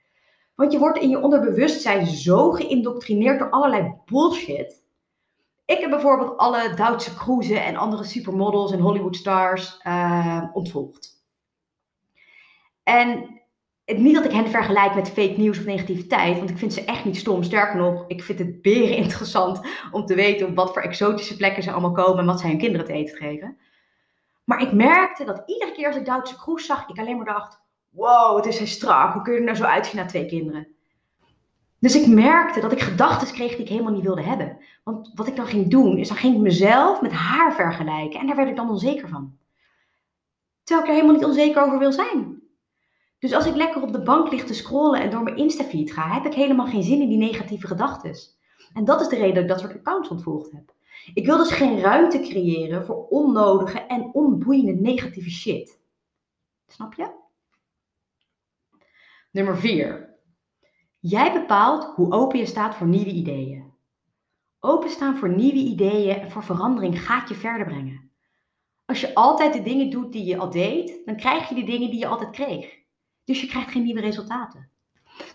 Want 0.55 0.73
je 0.73 0.79
wordt 0.79 0.99
in 0.99 1.09
je 1.09 1.21
onderbewustzijn 1.21 2.07
zo 2.07 2.51
geïndoctrineerd 2.51 3.39
door 3.39 3.51
allerlei 3.51 3.95
bullshit. 4.05 4.83
Ik 5.65 5.79
heb 5.79 5.91
bijvoorbeeld 5.91 6.37
alle 6.37 6.75
Duitse 6.75 7.15
cruisen 7.15 7.65
en 7.65 7.77
andere 7.77 8.05
supermodels 8.05 8.73
en 8.73 8.81
Hollywoodstars 8.81 9.81
uh, 9.87 10.45
ontvolgd. 10.53 11.23
En 12.83 13.41
het, 13.85 13.99
niet 13.99 14.15
dat 14.15 14.25
ik 14.25 14.33
hen 14.33 14.49
vergelijk 14.49 14.95
met 14.95 15.11
fake 15.11 15.35
news 15.37 15.59
of 15.59 15.65
negativiteit, 15.65 16.37
want 16.39 16.51
ik 16.51 16.59
vind 16.59 16.73
ze 16.73 16.85
echt 16.85 17.05
niet 17.05 17.17
stom. 17.17 17.43
Sterker 17.43 17.77
nog, 17.77 18.05
ik 18.07 18.23
vind 18.23 18.39
het 18.39 18.63
beren 18.63 18.97
interessant 19.05 19.61
om 19.91 20.07
te 20.07 20.15
weten 20.15 20.47
op 20.47 20.55
wat 20.55 20.73
voor 20.73 20.83
exotische 20.83 21.37
plekken 21.37 21.63
ze 21.63 21.73
allemaal 21.73 21.93
komen 21.93 22.19
en 22.19 22.27
wat 22.27 22.41
zij 22.41 22.51
hun 22.51 22.59
kinderen 22.59 22.87
te 22.87 22.93
eten 22.93 23.17
geven. 23.17 23.59
Maar 24.45 24.63
ik 24.63 24.73
merkte 24.73 25.25
dat 25.25 25.43
iedere 25.47 25.73
keer 25.73 25.87
als 25.87 25.97
ik 25.97 26.07
Duitse 26.07 26.37
cruise 26.37 26.67
zag, 26.67 26.89
ik 26.89 26.99
alleen 26.99 27.17
maar 27.17 27.35
dacht: 27.35 27.64
wow, 27.95 28.37
het 28.37 28.47
is 28.47 28.59
hij 28.59 28.67
strak. 28.67 29.13
Hoe 29.13 29.23
kun 29.23 29.33
je 29.33 29.39
er 29.39 29.45
nou 29.45 29.57
zo 29.57 29.65
uitzien 29.65 29.97
na 29.97 30.07
twee 30.07 30.27
kinderen? 30.27 30.67
Dus 31.79 31.95
ik 31.95 32.07
merkte 32.07 32.61
dat 32.61 32.73
ik 32.73 32.81
gedachten 32.81 33.35
kreeg 33.35 33.51
die 33.51 33.65
ik 33.65 33.69
helemaal 33.69 33.93
niet 33.93 34.03
wilde 34.03 34.23
hebben. 34.23 34.59
Want 34.85 35.13
wat 35.15 35.27
ik 35.27 35.37
dan 35.37 35.47
ging 35.47 35.71
doen, 35.71 35.99
is 35.99 36.09
dan 36.09 36.17
ging 36.17 36.35
ik 36.35 36.41
mezelf 36.41 37.01
met 37.01 37.13
haar 37.13 37.55
vergelijken. 37.55 38.21
En 38.21 38.27
daar 38.27 38.37
werd 38.37 38.49
ik 38.49 38.57
dan 38.57 38.71
onzeker 38.71 39.09
van. 39.09 39.37
Terwijl 40.63 40.87
ik 40.87 40.93
er 40.93 41.01
helemaal 41.01 41.21
niet 41.21 41.29
onzeker 41.29 41.63
over 41.63 41.79
wil 41.79 41.93
zijn. 41.93 42.43
Dus 43.19 43.33
als 43.33 43.47
ik 43.47 43.55
lekker 43.55 43.83
op 43.83 43.93
de 43.93 44.03
bank 44.03 44.31
lig 44.31 44.45
te 44.45 44.55
scrollen 44.55 45.01
en 45.01 45.11
door 45.11 45.23
mijn 45.23 45.37
Instafeed 45.37 45.93
ga, 45.93 46.13
heb 46.13 46.25
ik 46.25 46.35
helemaal 46.35 46.67
geen 46.67 46.83
zin 46.83 47.01
in 47.01 47.09
die 47.09 47.19
negatieve 47.19 47.67
gedachten. 47.67 48.17
En 48.75 48.85
dat 48.85 49.01
is 49.01 49.09
de 49.09 49.17
reden 49.17 49.35
dat 49.35 49.43
ik 49.43 49.49
dat 49.49 49.61
soort 49.61 49.75
accounts 49.75 50.09
ontvolgd 50.09 50.53
heb. 50.53 50.73
Ik 51.15 51.27
wil 51.27 51.37
dus 51.37 51.51
geen 51.51 51.81
ruimte 51.81 52.21
creëren 52.21 52.85
voor 52.85 53.07
onnodige 53.09 53.79
en 53.79 54.11
onboeiende 54.13 54.73
negatieve 54.73 55.31
shit. 55.31 55.81
Snap 56.67 56.95
je? 56.95 57.23
Nummer 59.35 59.59
4. 59.59 60.15
Jij 60.99 61.33
bepaalt 61.33 61.85
hoe 61.85 62.13
open 62.13 62.39
je 62.39 62.47
staat 62.47 62.75
voor 62.75 62.87
nieuwe 62.87 63.11
ideeën. 63.11 63.73
Openstaan 64.61 65.17
voor 65.17 65.29
nieuwe 65.29 65.59
ideeën 65.59 66.21
en 66.21 66.31
voor 66.31 66.43
verandering 66.43 67.03
gaat 67.03 67.29
je 67.29 67.35
verder 67.35 67.67
brengen. 67.67 68.11
Als 68.85 69.01
je 69.01 69.15
altijd 69.15 69.53
de 69.53 69.63
dingen 69.63 69.91
doet 69.91 70.13
die 70.13 70.25
je 70.25 70.39
al 70.39 70.51
deed, 70.51 71.03
dan 71.05 71.17
krijg 71.17 71.49
je 71.49 71.55
de 71.55 71.65
dingen 71.65 71.91
die 71.91 71.99
je 71.99 72.07
altijd 72.07 72.31
kreeg. 72.31 72.79
Dus 73.25 73.41
je 73.41 73.47
krijgt 73.47 73.71
geen 73.71 73.83
nieuwe 73.83 74.01
resultaten. 74.01 74.69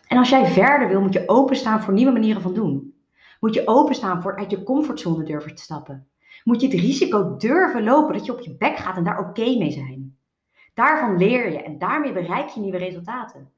En 0.07 0.17
als 0.17 0.29
jij 0.29 0.45
verder 0.45 0.87
wil, 0.87 1.01
moet 1.01 1.13
je 1.13 1.29
openstaan 1.29 1.81
voor 1.81 1.93
nieuwe 1.93 2.11
manieren 2.11 2.41
van 2.41 2.53
doen. 2.53 2.95
Moet 3.39 3.53
je 3.53 3.67
openstaan 3.67 4.21
voor 4.21 4.37
uit 4.37 4.51
je 4.51 4.63
comfortzone 4.63 5.23
durven 5.23 5.55
te 5.55 5.61
stappen? 5.61 6.07
Moet 6.43 6.61
je 6.61 6.67
het 6.67 6.79
risico 6.79 7.37
durven 7.37 7.83
lopen 7.83 8.13
dat 8.13 8.25
je 8.25 8.33
op 8.33 8.39
je 8.39 8.55
bek 8.57 8.77
gaat 8.77 8.97
en 8.97 9.03
daar 9.03 9.19
oké 9.19 9.57
mee 9.57 9.71
zijn? 9.71 10.17
Daarvan 10.73 11.17
leer 11.17 11.51
je 11.51 11.61
en 11.61 11.77
daarmee 11.77 12.13
bereik 12.13 12.49
je 12.49 12.59
nieuwe 12.59 12.77
resultaten. 12.77 13.57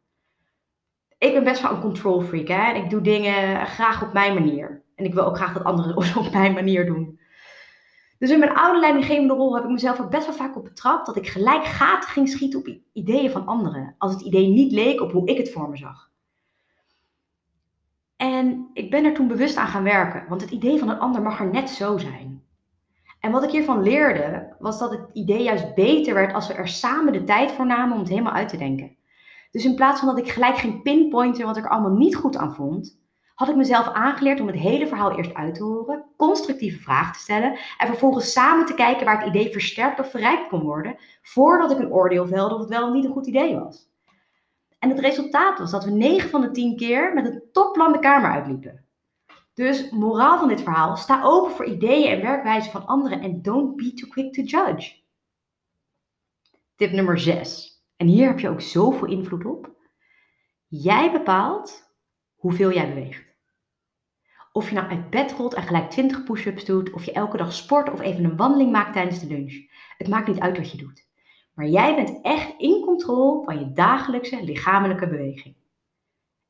Ik 1.21 1.33
ben 1.33 1.43
best 1.43 1.61
wel 1.61 1.71
een 1.71 1.81
control 1.81 2.21
freak 2.21 2.47
hè? 2.47 2.71
en 2.71 2.83
ik 2.83 2.89
doe 2.89 3.01
dingen 3.01 3.65
graag 3.67 4.03
op 4.03 4.13
mijn 4.13 4.33
manier. 4.33 4.83
En 4.95 5.05
ik 5.05 5.13
wil 5.13 5.23
ook 5.23 5.35
graag 5.35 5.53
dat 5.53 5.63
anderen 5.63 5.97
op 6.17 6.31
mijn 6.31 6.53
manier 6.53 6.85
doen. 6.85 7.19
Dus 8.19 8.29
in 8.29 8.39
mijn 8.39 8.53
oude 8.53 8.79
leidinggevende 8.79 9.33
rol 9.33 9.55
heb 9.55 9.63
ik 9.63 9.69
mezelf 9.69 9.99
ook 9.99 10.09
best 10.09 10.25
wel 10.25 10.35
vaak 10.35 10.55
op 10.55 10.63
betrapt 10.63 11.05
dat 11.05 11.15
ik 11.15 11.27
gelijk 11.27 11.63
gaten 11.63 12.09
ging 12.09 12.29
schieten 12.29 12.59
op 12.59 12.77
ideeën 12.93 13.31
van 13.31 13.45
anderen. 13.45 13.95
Als 13.97 14.13
het 14.13 14.21
idee 14.21 14.47
niet 14.47 14.71
leek 14.71 15.01
op 15.01 15.11
hoe 15.11 15.27
ik 15.27 15.37
het 15.37 15.51
voor 15.51 15.69
me 15.69 15.77
zag. 15.77 16.11
En 18.15 18.69
ik 18.73 18.89
ben 18.89 19.05
er 19.05 19.13
toen 19.13 19.27
bewust 19.27 19.57
aan 19.57 19.67
gaan 19.67 19.83
werken, 19.83 20.25
want 20.29 20.41
het 20.41 20.51
idee 20.51 20.79
van 20.79 20.89
een 20.89 20.99
ander 20.99 21.21
mag 21.21 21.39
er 21.39 21.49
net 21.49 21.69
zo 21.69 21.97
zijn. 21.97 22.43
En 23.19 23.31
wat 23.31 23.43
ik 23.43 23.51
hiervan 23.51 23.83
leerde, 23.83 24.55
was 24.59 24.79
dat 24.79 24.91
het 24.91 25.09
idee 25.13 25.43
juist 25.43 25.75
beter 25.75 26.13
werd 26.13 26.33
als 26.33 26.47
we 26.47 26.53
er 26.53 26.67
samen 26.67 27.13
de 27.13 27.23
tijd 27.23 27.51
voor 27.51 27.65
namen 27.65 27.93
om 27.93 27.99
het 27.99 28.09
helemaal 28.09 28.33
uit 28.33 28.49
te 28.49 28.57
denken. 28.57 28.99
Dus 29.51 29.65
in 29.65 29.75
plaats 29.75 29.99
van 29.99 30.07
dat 30.07 30.25
ik 30.25 30.31
gelijk 30.31 30.57
ging 30.57 30.81
pinpointen 30.81 31.45
wat 31.45 31.57
ik 31.57 31.63
er 31.63 31.69
allemaal 31.69 31.97
niet 31.97 32.15
goed 32.15 32.37
aan 32.37 32.55
vond, 32.55 32.99
had 33.35 33.49
ik 33.49 33.55
mezelf 33.55 33.87
aangeleerd 33.87 34.39
om 34.39 34.47
het 34.47 34.55
hele 34.55 34.87
verhaal 34.87 35.17
eerst 35.17 35.33
uit 35.33 35.55
te 35.55 35.63
horen, 35.63 36.05
constructieve 36.17 36.79
vragen 36.79 37.13
te 37.13 37.19
stellen 37.19 37.57
en 37.77 37.87
vervolgens 37.87 38.31
samen 38.31 38.65
te 38.65 38.73
kijken 38.73 39.05
waar 39.05 39.19
het 39.19 39.27
idee 39.35 39.51
versterkt 39.51 39.99
of 39.99 40.09
verrijkt 40.09 40.47
kon 40.47 40.61
worden, 40.61 40.95
voordat 41.21 41.71
ik 41.71 41.77
een 41.77 41.91
oordeel 41.91 42.27
velde 42.27 42.53
of 42.53 42.59
het 42.59 42.69
wel 42.69 42.87
of 42.87 42.93
niet 42.93 43.05
een 43.05 43.11
goed 43.11 43.27
idee 43.27 43.59
was. 43.59 43.89
En 44.79 44.89
het 44.89 44.99
resultaat 44.99 45.59
was 45.59 45.71
dat 45.71 45.83
we 45.83 45.91
9 45.91 46.29
van 46.29 46.41
de 46.41 46.51
10 46.51 46.75
keer 46.75 47.13
met 47.13 47.25
een 47.25 47.43
topplan 47.51 47.91
de 47.91 47.99
kamer 47.99 48.31
uitliepen. 48.31 48.85
Dus 49.53 49.89
moraal 49.89 50.39
van 50.39 50.47
dit 50.47 50.61
verhaal, 50.61 50.97
sta 50.97 51.23
open 51.23 51.51
voor 51.51 51.65
ideeën 51.65 52.11
en 52.11 52.21
werkwijzen 52.21 52.71
van 52.71 52.85
anderen 52.85 53.21
en 53.21 53.41
don't 53.41 53.75
be 53.75 53.93
too 53.93 54.09
quick 54.09 54.33
to 54.33 54.41
judge. 54.41 54.99
Tip 56.75 56.91
nummer 56.91 57.19
6. 57.19 57.70
En 58.01 58.07
hier 58.07 58.27
heb 58.27 58.39
je 58.39 58.49
ook 58.49 58.61
zoveel 58.61 59.07
invloed 59.07 59.45
op. 59.45 59.69
Jij 60.67 61.11
bepaalt 61.11 61.93
hoeveel 62.35 62.73
jij 62.73 62.87
beweegt. 62.87 63.25
Of 64.51 64.69
je 64.69 64.75
nou 64.75 64.89
uit 64.89 65.09
bed 65.09 65.31
rolt 65.31 65.53
en 65.53 65.63
gelijk 65.63 65.89
20 65.89 66.23
push-ups 66.23 66.65
doet, 66.65 66.91
of 66.91 67.05
je 67.05 67.11
elke 67.11 67.37
dag 67.37 67.53
sport 67.53 67.91
of 67.91 67.99
even 67.99 68.23
een 68.23 68.35
wandeling 68.35 68.71
maakt 68.71 68.93
tijdens 68.93 69.19
de 69.19 69.27
lunch. 69.27 69.53
Het 69.97 70.07
maakt 70.07 70.27
niet 70.27 70.39
uit 70.39 70.57
wat 70.57 70.71
je 70.71 70.77
doet. 70.77 71.07
Maar 71.53 71.67
jij 71.67 71.95
bent 71.95 72.21
echt 72.21 72.53
in 72.57 72.81
controle 72.81 73.43
van 73.43 73.59
je 73.59 73.71
dagelijkse 73.71 74.43
lichamelijke 74.43 75.07
beweging. 75.07 75.55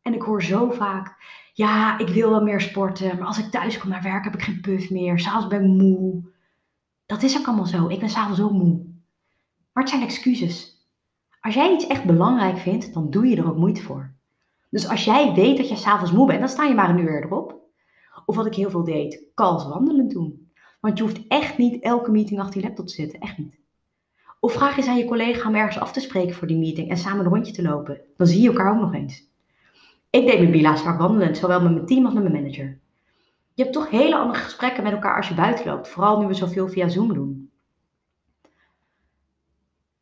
En 0.01 0.13
ik 0.13 0.21
hoor 0.21 0.43
zo 0.43 0.69
vaak, 0.69 1.15
ja, 1.53 1.97
ik 1.97 2.07
wil 2.07 2.29
wel 2.29 2.43
meer 2.43 2.61
sporten, 2.61 3.17
maar 3.17 3.27
als 3.27 3.39
ik 3.39 3.51
thuis 3.51 3.77
kom 3.77 3.89
naar 3.89 4.03
werk 4.03 4.23
heb 4.23 4.33
ik 4.33 4.41
geen 4.41 4.61
puff 4.61 4.89
meer. 4.89 5.19
S'avonds 5.19 5.47
ben 5.47 5.63
ik 5.63 5.81
moe. 5.81 6.23
Dat 7.05 7.23
is 7.23 7.37
ook 7.37 7.47
allemaal 7.47 7.65
zo. 7.65 7.87
Ik 7.87 7.99
ben 7.99 8.09
s'avonds 8.09 8.41
ook 8.41 8.51
moe. 8.51 8.85
Maar 9.73 9.83
het 9.83 9.89
zijn 9.89 10.03
excuses. 10.03 10.79
Als 11.41 11.53
jij 11.53 11.73
iets 11.73 11.87
echt 11.87 12.05
belangrijk 12.05 12.57
vindt, 12.57 12.93
dan 12.93 13.09
doe 13.09 13.27
je 13.27 13.35
er 13.35 13.47
ook 13.47 13.57
moeite 13.57 13.81
voor. 13.81 14.11
Dus 14.69 14.87
als 14.87 15.03
jij 15.03 15.33
weet 15.33 15.57
dat 15.57 15.69
je 15.69 15.75
s'avonds 15.75 16.11
moe 16.11 16.27
bent, 16.27 16.39
dan 16.39 16.49
sta 16.49 16.63
je 16.63 16.73
maar 16.73 16.89
een 16.89 16.99
uur 16.99 17.13
eerder 17.13 17.31
op. 17.31 17.55
Of 18.25 18.35
wat 18.35 18.45
ik 18.45 18.55
heel 18.55 18.69
veel 18.69 18.83
deed, 18.83 19.23
calls 19.35 19.67
wandelen 19.67 20.07
doen. 20.07 20.51
Want 20.79 20.97
je 20.97 21.03
hoeft 21.03 21.27
echt 21.27 21.57
niet 21.57 21.83
elke 21.83 22.11
meeting 22.11 22.39
achter 22.39 22.61
je 22.61 22.67
laptop 22.67 22.87
te 22.87 22.93
zitten. 22.93 23.19
Echt 23.19 23.37
niet. 23.37 23.59
Of 24.39 24.53
vraag 24.53 24.77
eens 24.77 24.87
aan 24.87 24.97
je 24.97 25.05
collega 25.05 25.47
om 25.47 25.55
ergens 25.55 25.79
af 25.79 25.91
te 25.91 25.99
spreken 25.99 26.35
voor 26.35 26.47
die 26.47 26.57
meeting 26.57 26.89
en 26.89 26.97
samen 26.97 27.25
een 27.25 27.31
rondje 27.31 27.53
te 27.53 27.61
lopen. 27.61 28.01
Dan 28.17 28.27
zie 28.27 28.41
je 28.41 28.47
elkaar 28.47 28.73
ook 28.73 28.81
nog 28.81 28.93
eens. 28.93 29.29
Ik 30.09 30.25
deed 30.27 30.39
met 30.39 30.51
Bila's 30.51 30.81
vaak 30.81 30.99
wandelen, 30.99 31.35
zowel 31.35 31.61
met 31.61 31.71
mijn 31.71 31.85
team 31.85 32.05
als 32.05 32.13
met 32.13 32.23
mijn 32.23 32.35
manager. 32.35 32.79
Je 33.53 33.63
hebt 33.63 33.73
toch 33.73 33.89
hele 33.89 34.17
andere 34.17 34.39
gesprekken 34.39 34.83
met 34.83 34.91
elkaar 34.91 35.17
als 35.17 35.27
je 35.27 35.33
buiten 35.33 35.65
loopt. 35.65 35.87
Vooral 35.87 36.19
nu 36.19 36.27
we 36.27 36.33
zoveel 36.33 36.67
via 36.67 36.87
Zoom 36.87 37.13
doen. 37.13 37.50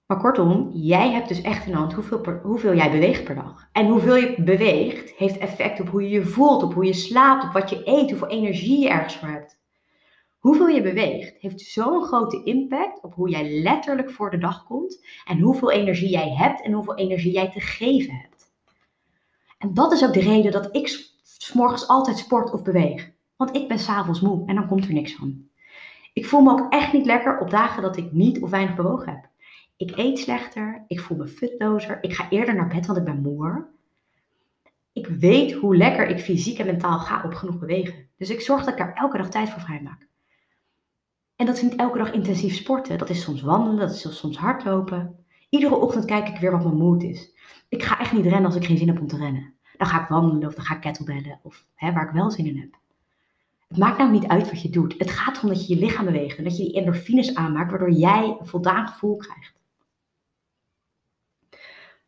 Maar 0.09 0.19
kortom, 0.19 0.69
jij 0.73 1.11
hebt 1.11 1.27
dus 1.27 1.41
echt 1.41 1.65
in 1.65 1.73
hand 1.73 1.93
hoeveel, 1.93 2.39
hoeveel 2.43 2.75
jij 2.75 2.91
beweegt 2.91 3.23
per 3.23 3.35
dag. 3.35 3.69
En 3.71 3.87
hoeveel 3.87 4.15
je 4.15 4.43
beweegt 4.43 5.09
heeft 5.09 5.37
effect 5.37 5.79
op 5.79 5.89
hoe 5.89 6.01
je 6.01 6.09
je 6.09 6.25
voelt, 6.25 6.63
op 6.63 6.73
hoe 6.73 6.85
je 6.85 6.93
slaapt, 6.93 7.43
op 7.43 7.51
wat 7.51 7.69
je 7.69 7.81
eet, 7.85 8.09
hoeveel 8.09 8.27
energie 8.27 8.79
je 8.79 8.89
ergens 8.89 9.15
voor 9.15 9.27
hebt. 9.27 9.59
Hoeveel 10.37 10.67
je 10.67 10.81
beweegt 10.81 11.35
heeft 11.39 11.61
zo'n 11.61 12.03
grote 12.03 12.43
impact 12.43 13.03
op 13.03 13.13
hoe 13.13 13.29
jij 13.29 13.61
letterlijk 13.61 14.11
voor 14.11 14.31
de 14.31 14.37
dag 14.37 14.65
komt 14.65 15.05
en 15.25 15.39
hoeveel 15.39 15.71
energie 15.71 16.09
jij 16.09 16.33
hebt 16.35 16.61
en 16.61 16.71
hoeveel 16.71 16.95
energie 16.95 17.33
jij 17.33 17.51
te 17.51 17.59
geven 17.59 18.13
hebt. 18.13 18.51
En 19.57 19.73
dat 19.73 19.91
is 19.91 20.03
ook 20.03 20.13
de 20.13 20.21
reden 20.21 20.51
dat 20.51 20.75
ik 20.75 20.87
s 21.23 21.53
morgens 21.53 21.87
altijd 21.87 22.17
sport 22.17 22.51
of 22.51 22.63
beweeg. 22.63 23.11
Want 23.35 23.55
ik 23.55 23.67
ben 23.67 23.79
s'avonds 23.79 24.21
moe 24.21 24.47
en 24.47 24.55
dan 24.55 24.67
komt 24.67 24.85
er 24.85 24.93
niks 24.93 25.15
van. 25.15 25.47
Ik 26.13 26.25
voel 26.25 26.41
me 26.41 26.51
ook 26.51 26.73
echt 26.73 26.93
niet 26.93 27.05
lekker 27.05 27.39
op 27.39 27.49
dagen 27.49 27.81
dat 27.81 27.97
ik 27.97 28.11
niet 28.11 28.41
of 28.41 28.49
weinig 28.49 28.75
bewogen 28.75 29.07
heb. 29.07 29.27
Ik 29.79 29.97
eet 29.97 30.19
slechter, 30.19 30.83
ik 30.87 30.99
voel 30.99 31.17
me 31.17 31.27
futlozer, 31.27 31.97
ik 32.01 32.13
ga 32.13 32.29
eerder 32.29 32.55
naar 32.55 32.67
bed 32.67 32.85
want 32.85 32.97
ik 32.97 33.03
ben 33.03 33.21
moe. 33.21 33.65
Ik 34.93 35.07
weet 35.07 35.51
hoe 35.51 35.77
lekker 35.77 36.07
ik 36.07 36.19
fysiek 36.19 36.59
en 36.59 36.65
mentaal 36.65 36.99
ga 36.99 37.23
op 37.23 37.33
genoeg 37.33 37.59
bewegen. 37.59 38.07
Dus 38.17 38.29
ik 38.29 38.41
zorg 38.41 38.63
dat 38.63 38.69
ik 38.69 38.77
daar 38.77 38.93
elke 38.93 39.17
dag 39.17 39.29
tijd 39.29 39.49
voor 39.49 39.61
vrijmaak. 39.61 40.07
En 41.35 41.45
dat 41.45 41.55
is 41.55 41.61
niet 41.61 41.75
elke 41.75 41.97
dag 41.97 42.11
intensief 42.11 42.55
sporten. 42.55 42.97
Dat 42.97 43.09
is 43.09 43.21
soms 43.21 43.41
wandelen, 43.41 43.79
dat 43.79 43.91
is 43.91 44.17
soms 44.17 44.37
hardlopen. 44.37 45.25
Iedere 45.49 45.75
ochtend 45.75 46.05
kijk 46.05 46.27
ik 46.27 46.37
weer 46.37 46.51
wat 46.51 46.63
mijn 46.63 46.77
moed 46.77 47.03
is. 47.03 47.33
Ik 47.69 47.83
ga 47.83 47.99
echt 47.99 48.11
niet 48.11 48.25
rennen 48.25 48.45
als 48.45 48.55
ik 48.55 48.65
geen 48.65 48.77
zin 48.77 48.87
heb 48.87 48.99
om 48.99 49.07
te 49.07 49.17
rennen. 49.17 49.53
Dan 49.77 49.87
ga 49.87 50.01
ik 50.01 50.07
wandelen 50.07 50.47
of 50.47 50.55
dan 50.55 50.65
ga 50.65 50.75
ik 50.75 50.81
kettlebellen 50.81 51.39
of 51.43 51.65
hè, 51.75 51.93
waar 51.93 52.07
ik 52.07 52.13
wel 52.13 52.31
zin 52.31 52.45
in 52.45 52.57
heb. 52.57 52.77
Het 53.67 53.77
maakt 53.77 53.97
nou 53.97 54.11
niet 54.11 54.27
uit 54.27 54.49
wat 54.49 54.61
je 54.61 54.69
doet. 54.69 54.95
Het 54.97 55.11
gaat 55.11 55.37
erom 55.37 55.49
dat 55.49 55.67
je 55.67 55.75
je 55.75 55.85
lichaam 55.85 56.05
beweegt 56.05 56.37
en 56.37 56.43
dat 56.43 56.57
je 56.57 56.63
die 56.63 56.75
endorfines 56.75 57.35
aanmaakt, 57.35 57.69
waardoor 57.69 57.91
jij 57.91 58.37
een 58.39 58.47
voldaan 58.47 58.87
gevoel 58.87 59.17
krijgt. 59.17 59.58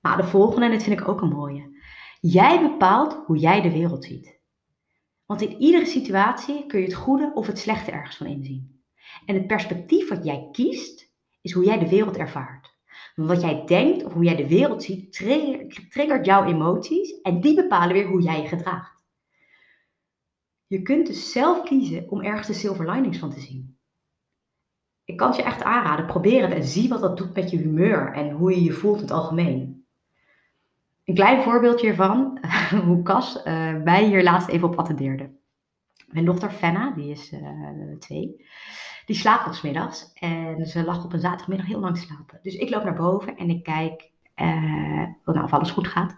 Nou, 0.01 0.17
de 0.17 0.27
volgende, 0.27 0.65
en 0.65 0.71
dit 0.71 0.83
vind 0.83 0.99
ik 0.99 1.07
ook 1.07 1.21
een 1.21 1.29
mooie. 1.29 1.79
Jij 2.19 2.61
bepaalt 2.61 3.13
hoe 3.25 3.37
jij 3.37 3.61
de 3.61 3.71
wereld 3.71 4.05
ziet. 4.05 4.39
Want 5.25 5.41
in 5.41 5.57
iedere 5.57 5.85
situatie 5.85 6.65
kun 6.65 6.79
je 6.79 6.85
het 6.85 6.95
goede 6.95 7.31
of 7.33 7.47
het 7.47 7.59
slechte 7.59 7.91
ergens 7.91 8.17
van 8.17 8.27
inzien. 8.27 8.83
En 9.25 9.35
het 9.35 9.47
perspectief 9.47 10.09
wat 10.09 10.25
jij 10.25 10.47
kiest, 10.51 11.11
is 11.41 11.51
hoe 11.51 11.65
jij 11.65 11.79
de 11.79 11.89
wereld 11.89 12.17
ervaart. 12.17 12.79
Wat 13.15 13.41
jij 13.41 13.65
denkt 13.65 14.03
of 14.03 14.13
hoe 14.13 14.23
jij 14.23 14.35
de 14.35 14.47
wereld 14.47 14.83
ziet, 14.83 15.13
triggert 15.89 16.25
jouw 16.25 16.43
emoties 16.43 17.21
en 17.21 17.41
die 17.41 17.55
bepalen 17.55 17.93
weer 17.93 18.07
hoe 18.07 18.21
jij 18.21 18.41
je 18.41 18.47
gedraagt. 18.47 18.99
Je 20.67 20.81
kunt 20.81 21.07
dus 21.07 21.31
zelf 21.31 21.63
kiezen 21.63 22.09
om 22.09 22.21
ergens 22.21 22.47
de 22.47 22.53
silver 22.53 22.91
linings 22.91 23.17
van 23.17 23.29
te 23.29 23.39
zien. 23.39 23.77
Ik 25.03 25.17
kan 25.17 25.27
het 25.27 25.37
je 25.37 25.43
echt 25.43 25.63
aanraden, 25.63 26.05
probeer 26.05 26.41
het 26.41 26.53
en 26.53 26.63
zie 26.63 26.89
wat 26.89 27.01
dat 27.01 27.17
doet 27.17 27.35
met 27.35 27.49
je 27.49 27.57
humeur 27.57 28.13
en 28.13 28.31
hoe 28.31 28.51
je 28.51 28.63
je 28.63 28.71
voelt 28.71 28.95
in 28.95 29.01
het 29.01 29.11
algemeen. 29.11 29.80
Een 31.05 31.15
klein 31.15 31.41
voorbeeldje 31.41 31.85
hiervan, 31.85 32.39
hoe 32.85 33.03
Cas 33.03 33.35
uh, 33.35 33.43
mij 33.83 34.05
hier 34.05 34.23
laatst 34.23 34.49
even 34.49 34.67
op 34.67 34.79
attendeerde. 34.79 35.29
Mijn 36.07 36.25
dochter 36.25 36.51
Fenna, 36.51 36.91
die 36.91 37.11
is 37.11 37.31
uh, 37.31 37.97
twee, 37.99 38.45
die 39.05 39.15
slaapt 39.15 39.47
op 39.47 39.63
middags 39.63 40.13
en 40.13 40.65
ze 40.65 40.83
lag 40.83 41.03
op 41.03 41.13
een 41.13 41.19
zaterdagmiddag 41.19 41.67
heel 41.67 41.79
lang 41.79 41.95
te 41.95 42.01
slapen. 42.01 42.39
Dus 42.41 42.55
ik 42.55 42.69
loop 42.69 42.83
naar 42.83 42.95
boven 42.95 43.37
en 43.37 43.49
ik 43.49 43.63
kijk 43.63 44.11
uh, 44.35 45.05
nou, 45.25 45.43
of 45.43 45.53
alles 45.53 45.71
goed 45.71 45.87
gaat. 45.87 46.15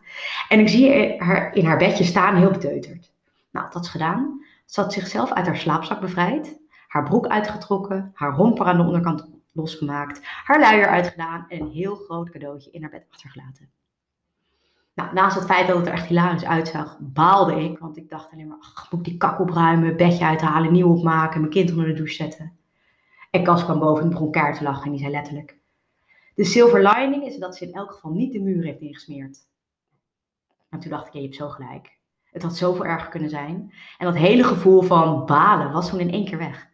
En 0.50 0.60
ik 0.60 0.70
zie 0.70 1.16
haar 1.22 1.54
in 1.54 1.66
haar 1.66 1.78
bedje 1.78 2.04
staan, 2.04 2.36
heel 2.36 2.52
beteuterd. 2.52 3.12
Nou, 3.52 3.72
dat 3.72 3.84
is 3.84 3.90
gedaan. 3.90 4.46
Ze 4.66 4.82
had 4.82 4.94
zichzelf 4.94 5.32
uit 5.32 5.46
haar 5.46 5.58
slaapzak 5.58 6.02
bevrijd, 6.02 6.60
haar 6.88 7.04
broek 7.04 7.28
uitgetrokken, 7.28 8.12
haar 8.14 8.36
romper 8.36 8.66
aan 8.66 8.78
de 8.78 8.84
onderkant 8.84 9.30
losgemaakt, 9.52 10.20
haar 10.24 10.60
luier 10.60 10.88
uitgedaan 10.88 11.46
en 11.50 11.62
een 11.62 11.72
heel 11.72 11.96
groot 11.96 12.30
cadeautje 12.30 12.72
in 12.72 12.82
haar 12.82 12.92
bed 12.92 13.06
achtergelaten. 13.10 13.70
Nou, 14.96 15.14
naast 15.14 15.36
het 15.36 15.46
feit 15.46 15.68
dat 15.68 15.78
het 15.78 15.86
er 15.88 15.94
echt 15.94 16.08
hilarisch 16.08 16.46
uitzag, 16.46 16.98
baalde 17.00 17.64
ik. 17.64 17.80
Want 17.80 17.98
ik 17.98 18.10
dacht 18.10 18.32
alleen 18.32 18.48
maar, 18.48 18.58
ach, 18.60 18.92
moet 18.92 19.00
ik 19.00 19.06
die 19.06 19.18
kak 19.18 19.40
opruimen, 19.40 19.98
bedje 19.98 20.26
uithalen, 20.26 20.72
nieuw 20.72 20.90
opmaken, 20.90 21.40
mijn 21.40 21.52
kind 21.52 21.70
onder 21.70 21.86
de 21.86 21.94
douche 21.94 22.14
zetten. 22.14 22.58
En 23.32 23.44
Cas 23.44 23.64
kwam 23.64 23.80
boven 23.80 24.04
en 24.04 24.10
begon 24.10 24.32
keihard 24.32 24.58
te 24.58 24.64
lachen 24.64 24.86
en 24.86 24.92
die 24.92 25.00
zei 25.00 25.12
letterlijk. 25.12 25.58
De 26.36 26.44
silver 26.44 26.84
lining 26.90 27.26
is 27.26 27.38
dat 27.38 27.56
ze 27.56 27.68
in 27.68 27.74
elk 27.74 27.92
geval 27.92 28.12
niet 28.12 28.34
de 28.34 28.40
muur 28.40 28.64
heeft 28.64 28.82
ingesmeerd. 28.82 29.38
En 30.70 30.80
toen 30.80 30.90
dacht 30.90 31.08
ik, 31.08 31.14
je 31.14 31.22
hebt 31.22 31.36
zo 31.36 31.50
gelijk. 31.50 31.98
Het 32.32 32.42
had 32.42 32.58
zoveel 32.58 32.86
erger 32.86 33.10
kunnen 33.10 33.30
zijn. 33.30 33.74
En 33.98 34.06
dat 34.06 34.16
hele 34.16 34.44
gevoel 34.44 34.82
van 34.82 35.26
balen 35.26 35.72
was 35.72 35.90
toen 35.90 36.00
in 36.00 36.12
één 36.12 36.26
keer 36.26 36.38
weg. 36.38 36.72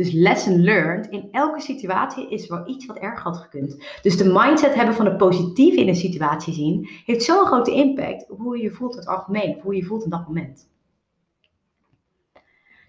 Dus 0.00 0.12
lesson 0.12 0.60
learned, 0.60 1.06
in 1.10 1.28
elke 1.30 1.60
situatie 1.60 2.30
is 2.30 2.48
wel 2.48 2.68
iets 2.68 2.86
wat 2.86 2.96
erg 2.96 3.22
had 3.22 3.36
gekund. 3.36 3.84
Dus 4.02 4.16
de 4.16 4.32
mindset 4.32 4.74
hebben 4.74 4.94
van 4.94 5.04
het 5.04 5.16
positieve 5.16 5.80
in 5.80 5.88
een 5.88 5.94
situatie 5.94 6.52
zien, 6.52 6.88
heeft 7.04 7.24
zo'n 7.24 7.46
grote 7.46 7.74
impact 7.74 8.30
op 8.30 8.38
hoe 8.38 8.56
je 8.56 8.62
je 8.62 8.70
voelt 8.70 8.92
in 8.92 8.98
het 8.98 9.08
algemeen, 9.08 9.60
hoe 9.62 9.74
je 9.74 9.80
je 9.80 9.86
voelt 9.86 10.04
in 10.04 10.10
dat 10.10 10.26
moment. 10.26 10.70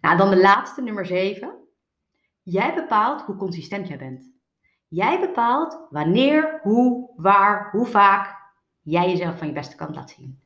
Nou, 0.01 0.17
dan 0.17 0.29
de 0.29 0.37
laatste, 0.37 0.81
nummer 0.81 1.05
7. 1.05 1.53
Jij 2.43 2.73
bepaalt 2.73 3.21
hoe 3.21 3.35
consistent 3.35 3.87
jij 3.87 3.97
bent. 3.97 4.31
Jij 4.87 5.19
bepaalt 5.19 5.79
wanneer, 5.89 6.59
hoe, 6.63 7.09
waar, 7.15 7.69
hoe 7.71 7.85
vaak 7.85 8.35
jij 8.81 9.09
jezelf 9.09 9.37
van 9.37 9.47
je 9.47 9.53
beste 9.53 9.75
kant 9.75 9.95
laat 9.95 10.09
zien. 10.09 10.39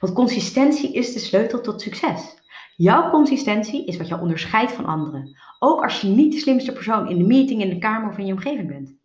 Want 0.00 0.12
consistentie 0.12 0.92
is 0.92 1.12
de 1.12 1.18
sleutel 1.18 1.60
tot 1.60 1.80
succes. 1.80 2.42
Jouw 2.76 3.10
consistentie 3.10 3.84
is 3.84 3.96
wat 3.96 4.08
jou 4.08 4.20
onderscheidt 4.20 4.72
van 4.72 4.84
anderen. 4.84 5.36
Ook 5.58 5.82
als 5.82 6.00
je 6.00 6.08
niet 6.08 6.32
de 6.32 6.38
slimste 6.38 6.72
persoon 6.72 7.08
in 7.08 7.18
de 7.18 7.24
meeting, 7.24 7.60
in 7.62 7.68
de 7.68 7.78
kamer 7.78 8.10
of 8.10 8.18
in 8.18 8.26
je 8.26 8.32
omgeving 8.32 8.68
bent. 8.68 8.96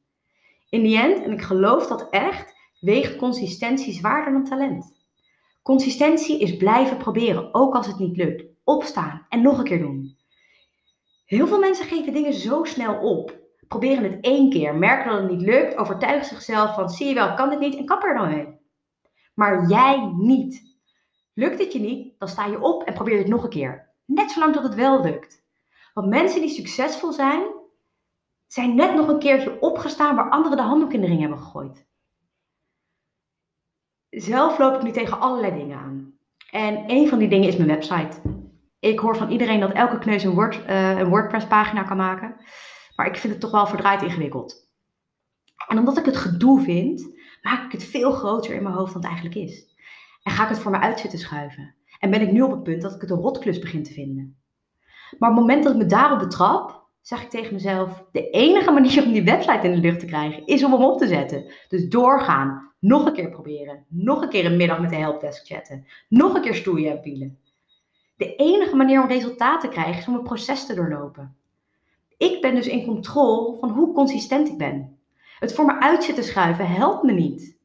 In 0.69 0.83
die 0.83 0.97
end, 0.97 1.23
en 1.23 1.31
ik 1.31 1.41
geloof 1.41 1.87
dat 1.87 2.09
echt, 2.09 2.53
weegt 2.79 3.15
consistentie 3.15 3.93
zwaarder 3.93 4.33
dan 4.33 4.43
talent. 4.43 4.97
Consistentie 5.61 6.39
is 6.39 6.57
blijven 6.57 6.97
proberen, 6.97 7.53
ook 7.53 7.75
als 7.75 7.87
het 7.87 7.99
niet 7.99 8.17
lukt. 8.17 8.43
Opstaan 8.63 9.25
en 9.29 9.41
nog 9.41 9.57
een 9.57 9.63
keer 9.63 9.79
doen. 9.79 10.17
Heel 11.25 11.47
veel 11.47 11.59
mensen 11.59 11.85
geven 11.85 12.13
dingen 12.13 12.33
zo 12.33 12.63
snel 12.63 12.99
op. 12.99 13.37
Proberen 13.67 14.03
het 14.03 14.17
één 14.21 14.49
keer, 14.49 14.75
merken 14.75 15.11
dat 15.11 15.21
het 15.21 15.31
niet 15.31 15.41
lukt, 15.41 15.77
overtuigen 15.77 16.25
zichzelf 16.25 16.75
van 16.75 16.89
zie 16.89 17.07
je 17.07 17.13
wel, 17.13 17.33
kan 17.33 17.49
dit 17.49 17.59
niet 17.59 17.75
en 17.75 17.85
kap 17.85 18.03
er 18.03 18.13
dan 18.13 18.29
mee. 18.29 18.47
Maar 19.33 19.67
jij 19.67 20.13
niet. 20.17 20.68
Lukt 21.39 21.59
het 21.59 21.73
je 21.73 21.79
niet, 21.79 22.19
dan 22.19 22.27
sta 22.27 22.45
je 22.45 22.61
op 22.61 22.83
en 22.83 22.93
probeer 22.93 23.17
het 23.17 23.27
nog 23.27 23.43
een 23.43 23.49
keer. 23.49 23.89
Net 24.05 24.31
zolang 24.31 24.53
tot 24.53 24.63
het 24.63 24.75
wel 24.75 25.01
lukt. 25.01 25.43
Want 25.93 26.07
mensen 26.07 26.41
die 26.41 26.49
succesvol 26.49 27.11
zijn, 27.11 27.43
zijn 28.47 28.75
net 28.75 28.95
nog 28.95 29.07
een 29.07 29.19
keertje 29.19 29.61
opgestaan 29.61 30.15
waar 30.15 30.29
anderen 30.29 30.57
de 30.57 30.63
handdoek 30.63 30.93
in 30.93 31.01
de 31.01 31.07
ring 31.07 31.19
hebben 31.19 31.37
gegooid. 31.37 31.87
Zelf 34.09 34.57
loop 34.57 34.75
ik 34.75 34.81
nu 34.81 34.91
tegen 34.91 35.19
allerlei 35.19 35.57
dingen 35.57 35.77
aan. 35.77 36.13
En 36.51 36.83
een 36.87 37.07
van 37.07 37.19
die 37.19 37.29
dingen 37.29 37.47
is 37.47 37.57
mijn 37.57 37.69
website. 37.69 38.21
Ik 38.79 38.99
hoor 38.99 39.17
van 39.17 39.29
iedereen 39.29 39.59
dat 39.59 39.71
elke 39.71 39.99
kneus 39.99 40.23
een, 40.23 40.53
uh, 40.69 40.99
een 40.99 41.09
WordPress 41.09 41.47
pagina 41.47 41.83
kan 41.83 41.97
maken. 41.97 42.35
Maar 42.95 43.07
ik 43.07 43.17
vind 43.17 43.33
het 43.33 43.41
toch 43.41 43.51
wel 43.51 43.67
verdraaid 43.67 44.01
ingewikkeld. 44.01 44.67
En 45.67 45.77
omdat 45.77 45.97
ik 45.97 46.05
het 46.05 46.17
gedoe 46.17 46.61
vind, 46.61 47.07
maak 47.41 47.65
ik 47.65 47.71
het 47.71 47.83
veel 47.83 48.11
groter 48.11 48.55
in 48.55 48.63
mijn 48.63 48.75
hoofd 48.75 48.93
dan 48.93 49.01
het 49.01 49.11
eigenlijk 49.11 49.41
is. 49.49 49.68
En 50.23 50.31
ga 50.31 50.43
ik 50.43 50.49
het 50.49 50.59
voor 50.59 50.71
me 50.71 50.79
uit 50.79 50.99
zitten 50.99 51.19
schuiven. 51.19 51.75
En 51.99 52.09
ben 52.09 52.21
ik 52.21 52.31
nu 52.31 52.41
op 52.41 52.51
het 52.51 52.63
punt 52.63 52.81
dat 52.81 52.95
ik 52.95 53.01
het 53.01 53.09
een 53.09 53.17
rotklus 53.17 53.59
begin 53.59 53.83
te 53.83 53.93
vinden. 53.93 54.37
Maar 55.19 55.29
op 55.29 55.35
het 55.35 55.45
moment 55.45 55.63
dat 55.63 55.73
ik 55.73 55.79
me 55.79 55.85
daarop 55.85 56.19
betrap, 56.19 56.87
zeg 57.01 57.23
ik 57.23 57.29
tegen 57.29 57.53
mezelf: 57.53 58.05
de 58.11 58.29
enige 58.29 58.71
manier 58.71 59.03
om 59.03 59.11
die 59.11 59.23
website 59.23 59.67
in 59.67 59.71
de 59.71 59.77
lucht 59.77 59.99
te 59.99 60.05
krijgen 60.05 60.45
is 60.45 60.63
om 60.63 60.71
hem 60.71 60.83
op 60.83 60.97
te 60.97 61.07
zetten. 61.07 61.53
Dus 61.67 61.89
doorgaan, 61.89 62.73
nog 62.79 63.05
een 63.05 63.13
keer 63.13 63.29
proberen, 63.29 63.85
nog 63.87 64.21
een 64.21 64.29
keer 64.29 64.45
een 64.45 64.57
middag 64.57 64.79
met 64.79 64.89
de 64.89 64.95
helpdesk 64.95 65.45
chatten, 65.45 65.85
nog 66.09 66.33
een 66.33 66.41
keer 66.41 66.55
stoeien 66.55 66.91
en 66.91 67.01
pielen. 67.01 67.39
De 68.15 68.35
enige 68.35 68.75
manier 68.75 69.01
om 69.01 69.07
resultaat 69.07 69.61
te 69.61 69.67
krijgen 69.67 69.97
is 69.97 70.07
om 70.07 70.13
een 70.13 70.23
proces 70.23 70.65
te 70.65 70.73
doorlopen. 70.73 71.35
Ik 72.17 72.41
ben 72.41 72.55
dus 72.55 72.67
in 72.67 72.85
controle 72.85 73.57
van 73.59 73.69
hoe 73.69 73.93
consistent 73.93 74.47
ik 74.47 74.57
ben. 74.57 74.97
Het 75.39 75.53
voor 75.53 75.65
me 75.65 75.79
uit 75.79 76.03
zitten 76.03 76.23
schuiven 76.23 76.67
helpt 76.67 77.03
me 77.03 77.11
niet. 77.11 77.58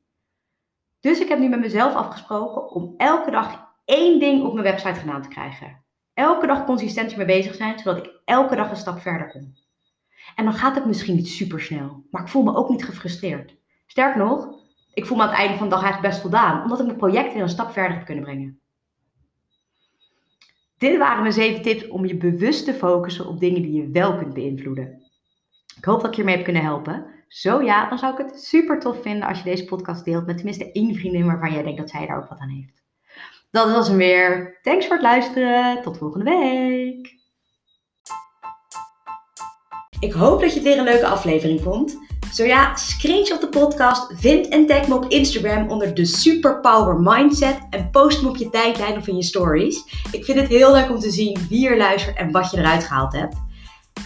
Dus 1.04 1.20
ik 1.20 1.28
heb 1.28 1.38
nu 1.38 1.48
met 1.48 1.60
mezelf 1.60 1.94
afgesproken 1.94 2.70
om 2.70 2.94
elke 2.96 3.30
dag 3.30 3.72
één 3.84 4.20
ding 4.20 4.44
op 4.44 4.52
mijn 4.52 4.64
website 4.64 5.00
gedaan 5.00 5.22
te 5.22 5.28
krijgen. 5.28 5.84
Elke 6.14 6.46
dag 6.46 6.64
consistent 6.64 7.16
mee 7.16 7.26
bezig 7.26 7.54
zijn, 7.54 7.78
zodat 7.78 8.04
ik 8.04 8.20
elke 8.24 8.56
dag 8.56 8.70
een 8.70 8.76
stap 8.76 9.00
verder 9.00 9.30
kom. 9.30 9.54
En 10.34 10.44
dan 10.44 10.54
gaat 10.54 10.74
het 10.74 10.84
misschien 10.84 11.14
niet 11.14 11.28
super 11.28 11.60
snel, 11.60 12.04
maar 12.10 12.22
ik 12.22 12.28
voel 12.28 12.42
me 12.42 12.54
ook 12.54 12.68
niet 12.68 12.84
gefrustreerd. 12.84 13.56
Sterk 13.86 14.16
nog, 14.16 14.48
ik 14.94 15.06
voel 15.06 15.16
me 15.16 15.22
aan 15.22 15.28
het 15.28 15.38
einde 15.38 15.56
van 15.56 15.68
de 15.68 15.74
dag 15.74 15.82
eigenlijk 15.82 16.12
best 16.12 16.22
voldaan, 16.22 16.62
omdat 16.62 16.78
ik 16.80 16.86
mijn 16.86 16.98
project 16.98 17.32
weer 17.32 17.42
een 17.42 17.48
stap 17.48 17.70
verder 17.70 17.96
heb 17.96 18.04
kunnen 18.04 18.24
brengen. 18.24 18.60
Dit 20.78 20.98
waren 20.98 21.22
mijn 21.22 21.32
zeven 21.32 21.62
tips 21.62 21.88
om 21.88 22.06
je 22.06 22.16
bewust 22.16 22.64
te 22.64 22.74
focussen 22.74 23.28
op 23.28 23.40
dingen 23.40 23.62
die 23.62 23.72
je 23.72 23.90
wel 23.90 24.16
kunt 24.16 24.34
beïnvloeden. 24.34 25.03
Ik 25.84 25.90
hoop 25.90 26.00
dat 26.00 26.10
ik 26.10 26.16
je 26.16 26.20
ermee 26.20 26.36
heb 26.36 26.44
kunnen 26.44 26.62
helpen. 26.62 27.06
Zo 27.28 27.62
ja, 27.62 27.88
dan 27.88 27.98
zou 27.98 28.12
ik 28.12 28.18
het 28.18 28.42
super 28.44 28.80
tof 28.80 29.02
vinden 29.02 29.28
als 29.28 29.38
je 29.38 29.44
deze 29.44 29.64
podcast 29.64 30.04
deelt 30.04 30.26
met 30.26 30.36
tenminste 30.36 30.72
één 30.72 30.94
vriendin 30.94 31.26
waarvan 31.26 31.52
jij 31.52 31.62
denkt 31.62 31.78
dat 31.78 31.90
zij 31.90 32.06
daar 32.06 32.16
ook 32.16 32.28
wat 32.28 32.38
aan 32.38 32.48
heeft. 32.48 32.82
Dat 33.50 33.70
was 33.70 33.88
hem 33.88 33.96
weer. 33.96 34.58
Thanks 34.62 34.86
voor 34.86 34.94
het 34.94 35.04
luisteren. 35.04 35.82
Tot 35.82 35.98
volgende 35.98 36.30
week. 36.30 37.14
Ik 40.00 40.12
hoop 40.12 40.40
dat 40.40 40.50
je 40.50 40.54
het 40.54 40.68
weer 40.68 40.78
een 40.78 40.84
leuke 40.84 41.06
aflevering 41.06 41.60
vond. 41.60 41.98
Zo 42.32 42.44
ja, 42.44 42.76
screenshot 42.76 43.40
de 43.40 43.48
podcast, 43.48 44.12
vind 44.14 44.48
en 44.48 44.66
tag 44.66 44.88
me 44.88 44.94
op 44.94 45.04
Instagram 45.08 45.68
onder 45.68 45.94
de 45.94 46.04
Superpower 46.04 47.00
Mindset 47.00 47.58
en 47.70 47.90
post 47.90 48.22
me 48.22 48.28
op 48.28 48.36
je 48.36 48.50
tijdlijn 48.50 48.96
of 48.96 49.06
in 49.06 49.16
je 49.16 49.22
stories. 49.22 49.84
Ik 50.12 50.24
vind 50.24 50.40
het 50.40 50.48
heel 50.48 50.72
leuk 50.72 50.90
om 50.90 50.98
te 50.98 51.10
zien 51.10 51.38
wie 51.48 51.68
er 51.68 51.76
luistert 51.76 52.16
en 52.16 52.30
wat 52.30 52.50
je 52.50 52.58
eruit 52.58 52.84
gehaald 52.84 53.12
hebt. 53.12 53.43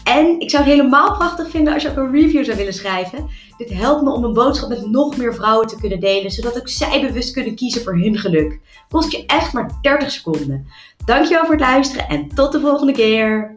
En 0.08 0.40
ik 0.40 0.50
zou 0.50 0.64
het 0.64 0.72
helemaal 0.72 1.16
prachtig 1.16 1.50
vinden 1.50 1.72
als 1.72 1.82
je 1.82 1.90
ook 1.90 1.96
een 1.96 2.12
review 2.12 2.44
zou 2.44 2.56
willen 2.56 2.74
schrijven. 2.74 3.28
Dit 3.56 3.70
helpt 3.70 4.02
me 4.02 4.10
om 4.10 4.24
een 4.24 4.32
boodschap 4.32 4.68
met 4.68 4.90
nog 4.90 5.16
meer 5.16 5.34
vrouwen 5.34 5.66
te 5.66 5.76
kunnen 5.76 6.00
delen, 6.00 6.30
zodat 6.30 6.58
ook 6.58 6.68
zij 6.68 7.00
bewust 7.00 7.32
kunnen 7.32 7.54
kiezen 7.54 7.82
voor 7.82 7.98
hun 7.98 8.18
geluk. 8.18 8.60
Kost 8.88 9.12
je 9.12 9.26
echt 9.26 9.52
maar 9.52 9.70
30 9.80 10.10
seconden. 10.10 10.66
Dankjewel 11.04 11.44
voor 11.44 11.54
het 11.54 11.60
luisteren 11.60 12.08
en 12.08 12.28
tot 12.34 12.52
de 12.52 12.60
volgende 12.60 12.92
keer. 12.92 13.56